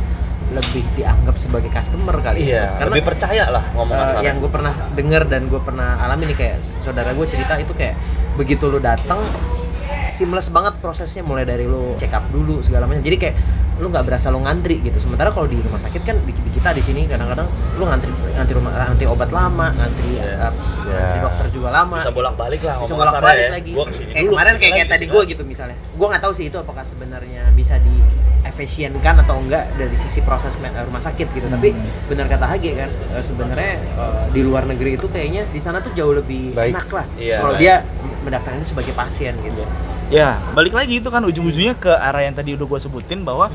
[0.52, 2.48] lebih dianggap sebagai customer kali ya.
[2.48, 4.24] Iya, karena lebih percaya lah ngomong kasarnya.
[4.28, 7.96] yang gue pernah denger dan gue pernah alami nih kayak saudara gue cerita itu kayak
[8.36, 9.24] begitu lu datang
[10.12, 13.36] seamless banget prosesnya mulai dari lu check up dulu segala macam jadi kayak
[13.82, 16.70] lu nggak berasa lu ngantri gitu sementara kalau di rumah sakit kan di, di kita
[16.70, 21.24] di sini kadang-kadang lu ngantri ngantri rumah ngantri obat lama ngantri eh, ngantri Iya.
[21.24, 23.50] dokter juga lama bisa bolak-balik lah bisa ngomong bolak kasarnya balik ya.
[23.56, 26.44] lagi Gua kayak dulu, kemarin kayak kayak tadi gue gitu misalnya gue nggak tahu sih
[26.52, 27.94] itu apakah sebenarnya bisa di
[28.44, 31.80] efisienkan atau enggak dari sisi proses rumah sakit gitu tapi Hmm.
[32.06, 35.90] benar kata Hage kan eh, sebenarnya eh, di luar negeri itu kayaknya di sana tuh
[35.96, 36.76] jauh lebih Baik.
[36.76, 37.74] enak lah Iya, kalau dia
[38.22, 39.64] mendaftarkan sebagai pasien gitu
[40.12, 43.48] Ya, balik lagi itu kan ujung-ujungnya ke arah yang tadi udah gue sebutin bahwa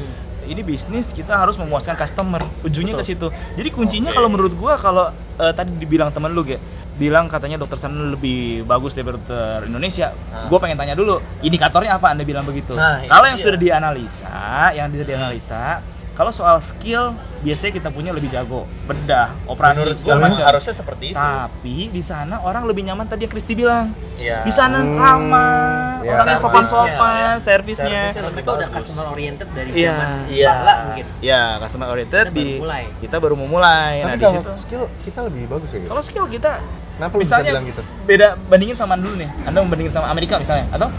[0.49, 2.41] ini bisnis kita harus memuaskan customer.
[2.65, 3.29] Ujungnya ke situ.
[3.53, 4.17] Jadi kuncinya Oke.
[4.17, 6.57] kalau menurut gua kalau eh, tadi dibilang temen lu kayak
[6.99, 10.11] bilang katanya dokter sana lebih bagus daripada dokter Indonesia.
[10.29, 10.45] Ah.
[10.45, 12.75] Gue pengen tanya dulu, indikatornya apa Anda bilang begitu?
[12.75, 13.45] Nah, kalau yang dia.
[13.45, 14.35] sudah dianalisa,
[14.75, 15.79] yang bisa dianalisa,
[16.11, 20.43] kalau soal skill biasanya kita punya lebih jago, bedah, operasi Menurut gua segala macam.
[20.43, 21.15] harusnya seperti itu.
[21.15, 23.95] Tapi di sana orang lebih nyaman tadi yang Kristi bilang.
[24.19, 24.43] Iya.
[24.43, 27.39] Di sana Hmm, ramah, ya, orangnya sopan-sopan, ya.
[27.39, 28.11] servisnya.
[28.11, 29.95] Mereka udah customer oriented dari Iya.
[29.95, 30.49] zaman Iya.
[30.53, 32.83] bala mungkin Ya, customer oriented Kita di baru mulai.
[32.99, 33.93] kita baru mau mulai.
[33.97, 34.51] nah, Tapi di kalau situ.
[34.59, 35.87] skill kita lebih bagus ya gitu.
[35.87, 36.51] Kalau skill kita
[36.99, 37.81] Kenapa lu bisa misalnya bilang gitu?
[38.03, 39.29] beda bandingin sama dulu nih.
[39.47, 40.91] Anda membandingin sama Amerika misalnya atau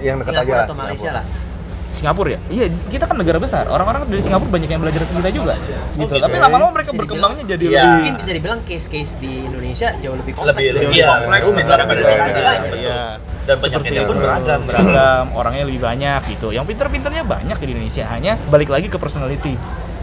[0.00, 0.64] Yang dekat aja Singapura lah.
[0.64, 1.20] atau Malaysia Singapura.
[1.20, 1.24] lah
[1.94, 2.40] Singapura ya?
[2.50, 3.70] Iya, kita kan negara besar.
[3.70, 5.54] Orang-orang dari Singapura banyak yang belajar ke kita juga.
[5.54, 5.78] Gitu.
[6.02, 6.14] gitu.
[6.18, 7.70] Tapi lama-lama mereka Bisa berkembangnya jadi Iya.
[7.70, 11.46] lebih mungkin bisa dibilang case-case di Indonesia jauh lebih kompleks lebih dari lebih iya, kompleks
[11.54, 11.94] negara di.
[11.94, 12.78] Betul.
[12.82, 13.00] Iya.
[13.44, 14.10] Dan Seperti penyakitnya itu.
[14.10, 14.60] pun beragam.
[14.66, 16.48] beragam, orangnya lebih banyak gitu.
[16.50, 18.04] Yang pinter-pinternya banyak di Indonesia.
[18.10, 19.54] Hanya balik lagi ke personality.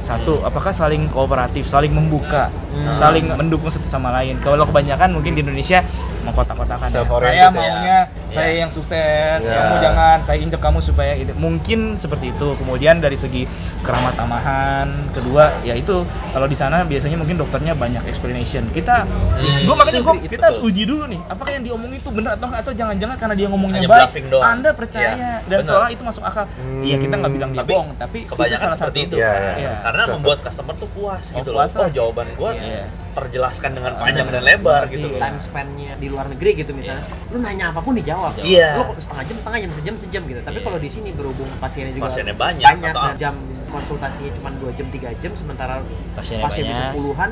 [0.01, 2.49] Satu, apakah saling kooperatif, saling membuka,
[2.97, 4.41] saling mendukung satu sama lain.
[4.41, 5.85] Kalau kebanyakan mungkin di Indonesia
[6.23, 7.01] mengkotak-kotakan ya.
[7.03, 7.47] Saya ya.
[7.49, 8.31] maunya Iya.
[8.31, 9.55] saya yang sukses, Iya.
[9.57, 11.33] kamu jangan saya injek kamu supaya itu.
[11.33, 12.47] Mungkin seperti itu.
[12.55, 13.43] Kemudian dari segi
[13.81, 18.69] keramat tamahan, kedua ya itu kalau di sana biasanya mungkin dokternya banyak explanation.
[18.69, 19.03] Kita
[19.63, 22.47] gua makanya gua Itu kita harus uji dulu nih, apakah yang diomongin itu benar atau
[22.47, 24.43] atau jangan-jangan karena dia ngomongnya Hanya baik, doang.
[24.45, 26.45] Anda percaya Iya, dan seolah itu masuk akal.
[26.81, 29.07] Iya, kita nggak bilang dia bohong, tapi itu Kebanyakan salah seperti satu.
[29.07, 29.15] itu.
[29.17, 29.33] Iya.
[29.53, 29.73] Iya.
[29.81, 31.59] karena membuat customer tuh puas Oh, gitu loh.
[31.61, 32.85] Oh, jawaban gua Iya.
[33.11, 35.19] Terjelaskan dengan panjang dan lebar gitu loh.
[35.19, 38.39] time span-nya di luar negeri gitu misalnya lu nanya apa pun dijawab.
[38.39, 38.79] Iya.
[38.79, 40.39] lu setengah jam setengah jam sejam sejam gitu.
[40.41, 43.35] Tapi kalau di sini berhubung pasiennya juga Pasiennya banyak, banyak atau- dan jam
[43.67, 45.79] konsultasinya cuma 2 jam 3 jam sementara
[46.11, 47.31] Pasiennya pasien bisa puluhan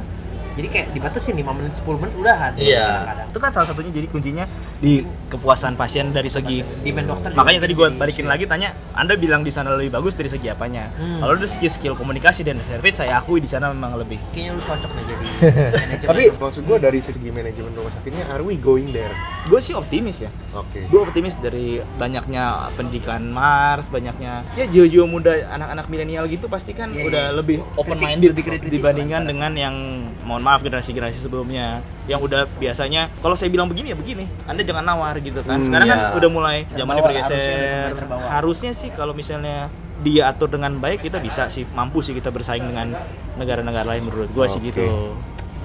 [0.60, 2.84] jadi kayak dibatasin 5 menit 10 menit udahan Iya.
[2.84, 3.28] kadang-kadang.
[3.30, 4.46] Itu kan salah satunya jadi kuncinya
[4.78, 4.94] di
[5.28, 8.32] kepuasan pasien dari segi demand dokter juga Makanya tadi gue balikin issue.
[8.32, 10.92] lagi tanya, Anda bilang di sana lebih bagus dari segi apanya?
[10.94, 11.20] Hmm.
[11.20, 14.20] Kalau dari segi skill komunikasi dan service, saya akui di sana memang lebih.
[14.30, 15.28] kayaknya lu cocok nih jadi
[16.10, 19.12] Tapi maksud gua dari segi manajemen rumah sakitnya, are we going there?
[19.46, 20.32] Gue sih optimis ya.
[20.52, 20.84] Oke.
[20.86, 26.90] Gue optimis dari banyaknya pendidikan Mars, banyaknya ya jiwa-jiwa muda anak-anak milenial gitu pasti kan
[26.90, 27.36] Iya, udah iya.
[27.36, 28.34] lebih open minded
[28.66, 29.76] dibandingkan dengan yang
[30.24, 34.26] mohon maaf generasi-generasi sebelumnya yang udah biasanya kalau saya bilang begini ya begini.
[34.50, 35.62] Anda jangan nawar gitu kan.
[35.62, 36.18] Hmm, Sekarang kan iya.
[36.18, 37.94] udah mulai zamannya bergeser.
[37.94, 38.30] harusnya.
[38.34, 39.70] Harusnya sih kalau misalnya
[40.02, 42.96] dia atur dengan baik kita bisa sih mampu sih kita bersaing dengan
[43.36, 44.72] negara-negara lain menurut gue sih Oke.
[44.72, 44.88] gitu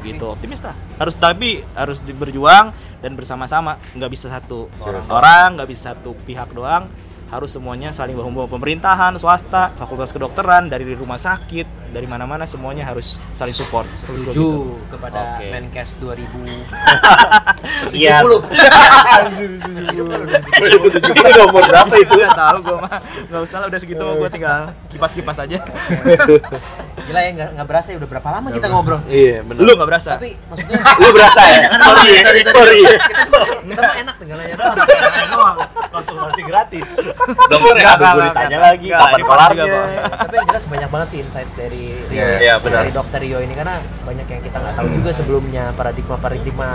[0.05, 5.07] gitu optimis lah harus tapi harus berjuang dan bersama-sama nggak bisa satu Orang.
[5.09, 6.91] orang nggak bisa satu pihak doang
[7.33, 12.83] harus semuanya saling bahu membahu pemerintahan swasta fakultas kedokteran dari rumah sakit dari mana-mana semuanya
[12.85, 14.27] harus saling support gua gitu.
[14.27, 14.47] setuju
[14.91, 15.47] kepada Oke.
[15.49, 16.27] Menkes 2000
[17.95, 18.19] Iya.
[18.21, 19.95] 2070
[21.39, 22.13] nomor berapa itu?
[22.15, 22.99] Nggak tahu gue mah
[23.31, 25.59] nggak usah lah udah segitu mah gue tinggal kipas-kipas aja
[27.07, 29.61] gila ya nggak nggak berasa ya udah berapa lama kita ngobrol Iya, benar.
[29.61, 31.69] lu nggak berasa tapi maksudnya Lu berasa ya?
[31.75, 32.81] Sorry, sorry, sorry,
[33.61, 35.57] kita mah enak tinggalannya doang
[35.95, 36.89] Konsultasi gratis.
[37.47, 39.65] Dokter ya, ditanya lagi kapan kelarnya.
[40.17, 42.41] tapi yang jelas banyak banget sih insights dari Rio, Yes.
[42.41, 42.83] Iya, benar.
[42.83, 46.69] dari dokter Rio ini karena banyak yang kita nggak tahu juga sebelumnya paradigma paradigma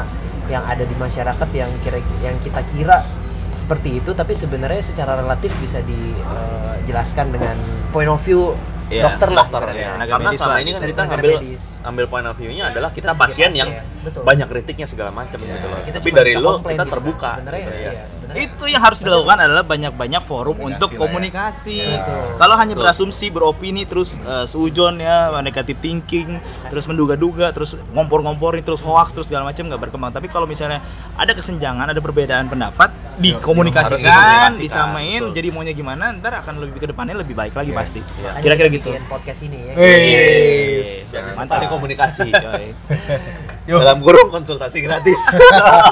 [0.50, 3.06] yang ada di masyarakat yang kira yang kita kira
[3.54, 7.56] seperti itu tapi sebenarnya secara relatif bisa dijelaskan dengan
[7.92, 8.56] point of view
[8.90, 9.94] Iya, dokter lah dokter ya.
[9.94, 11.64] Tenaga Karena medis selama lah, ini kan dari kita ngambil medis.
[11.86, 13.70] ambil point of view-nya adalah kita, sebagai pasien yang
[14.02, 14.22] betul.
[14.26, 15.80] banyak kritiknya segala macam gitu loh.
[15.86, 18.06] Kita Tapi dari lo kita gitu terbuka Sebenarnya gitu ya, ya.
[18.34, 21.00] Iya, itu yang harus dilakukan adalah banyak-banyak forum Komunikasi untuk ya.
[21.00, 21.80] komunikasi.
[21.82, 22.26] Betul.
[22.40, 22.84] Kalau hanya Betul.
[22.86, 29.48] berasumsi, beropini, terus seujon ya, negative thinking, terus menduga-duga, terus ngompor-ngomporin, terus hoax, terus segala
[29.48, 30.12] macam nggak berkembang.
[30.14, 30.84] Tapi kalau misalnya
[31.16, 35.36] ada kesenjangan, ada perbedaan pendapat, dikomunikasikan, dikomunikasikan, disamain, betul.
[35.36, 38.00] jadi maunya gimana, ntar akan lebih ke depannya lebih baik lagi pasti.
[38.40, 38.96] Kira-kira gitu.
[39.12, 41.36] podcast ini ya Wih.
[41.36, 41.68] Mantap.
[41.70, 42.32] komunikasi.
[43.70, 45.38] Yo, Dalam kurung konsultasi gratis.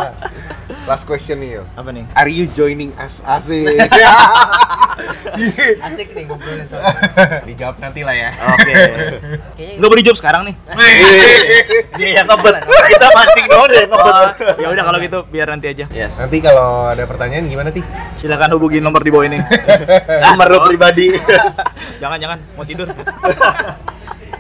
[0.90, 1.64] last question nih yo.
[1.78, 2.10] Apa nih?
[2.18, 3.70] Are you joining us asik?
[5.86, 6.90] asik nih ngobrolin soal
[7.48, 8.34] Dijawab nanti lah ya.
[8.34, 8.74] Oke.
[9.54, 10.56] kayaknya Nggak boleh jawab sekarang nih.
[12.02, 12.66] Dia yang ngebet.
[12.66, 14.16] Kita mancing doang dia ngebet.
[14.18, 14.26] Oh,
[14.58, 15.86] ya udah kalau gitu biar nanti aja.
[15.94, 16.18] Yes.
[16.18, 17.86] Nanti kalau ada pertanyaan gimana ti?
[18.18, 19.38] Silakan hubungi nomor di bawah ini.
[20.34, 21.14] Nomor lo pribadi.
[22.02, 22.90] Jangan-jangan mau tidur.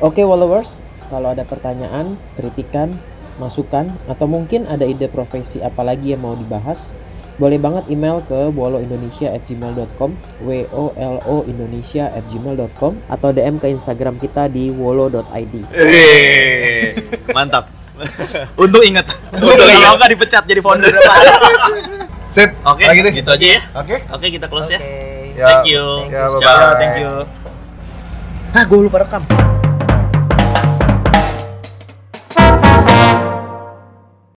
[0.02, 0.82] Oke followers,
[1.14, 2.98] kalau ada pertanyaan, kritikan,
[3.38, 6.94] masukan, atau mungkin ada ide profesi apa lagi yang mau dibahas,
[7.38, 10.12] boleh banget email ke woloindonesia@gmail.com,
[10.42, 15.56] w o l o indonesia@gmail.com, atau DM ke Instagram kita di wolo.id.
[17.38, 17.70] Mantap.
[18.58, 19.06] Untung inget.
[19.34, 20.90] Untung kalau nggak dipecat jadi founder.
[22.28, 22.52] Sip.
[22.68, 23.10] Oke, Kalau gitu.
[23.24, 23.62] gitu aja ya.
[23.80, 23.96] Oke.
[24.12, 24.80] Oke, kita close ya.
[24.84, 25.40] Oke.
[25.40, 25.46] Ya.
[25.48, 25.86] Thank you.
[26.12, 26.42] Ya, Ciao.
[26.42, 26.76] bye-bye.
[26.76, 27.12] Thank you.
[28.52, 29.57] Hah, gue lupa rekam.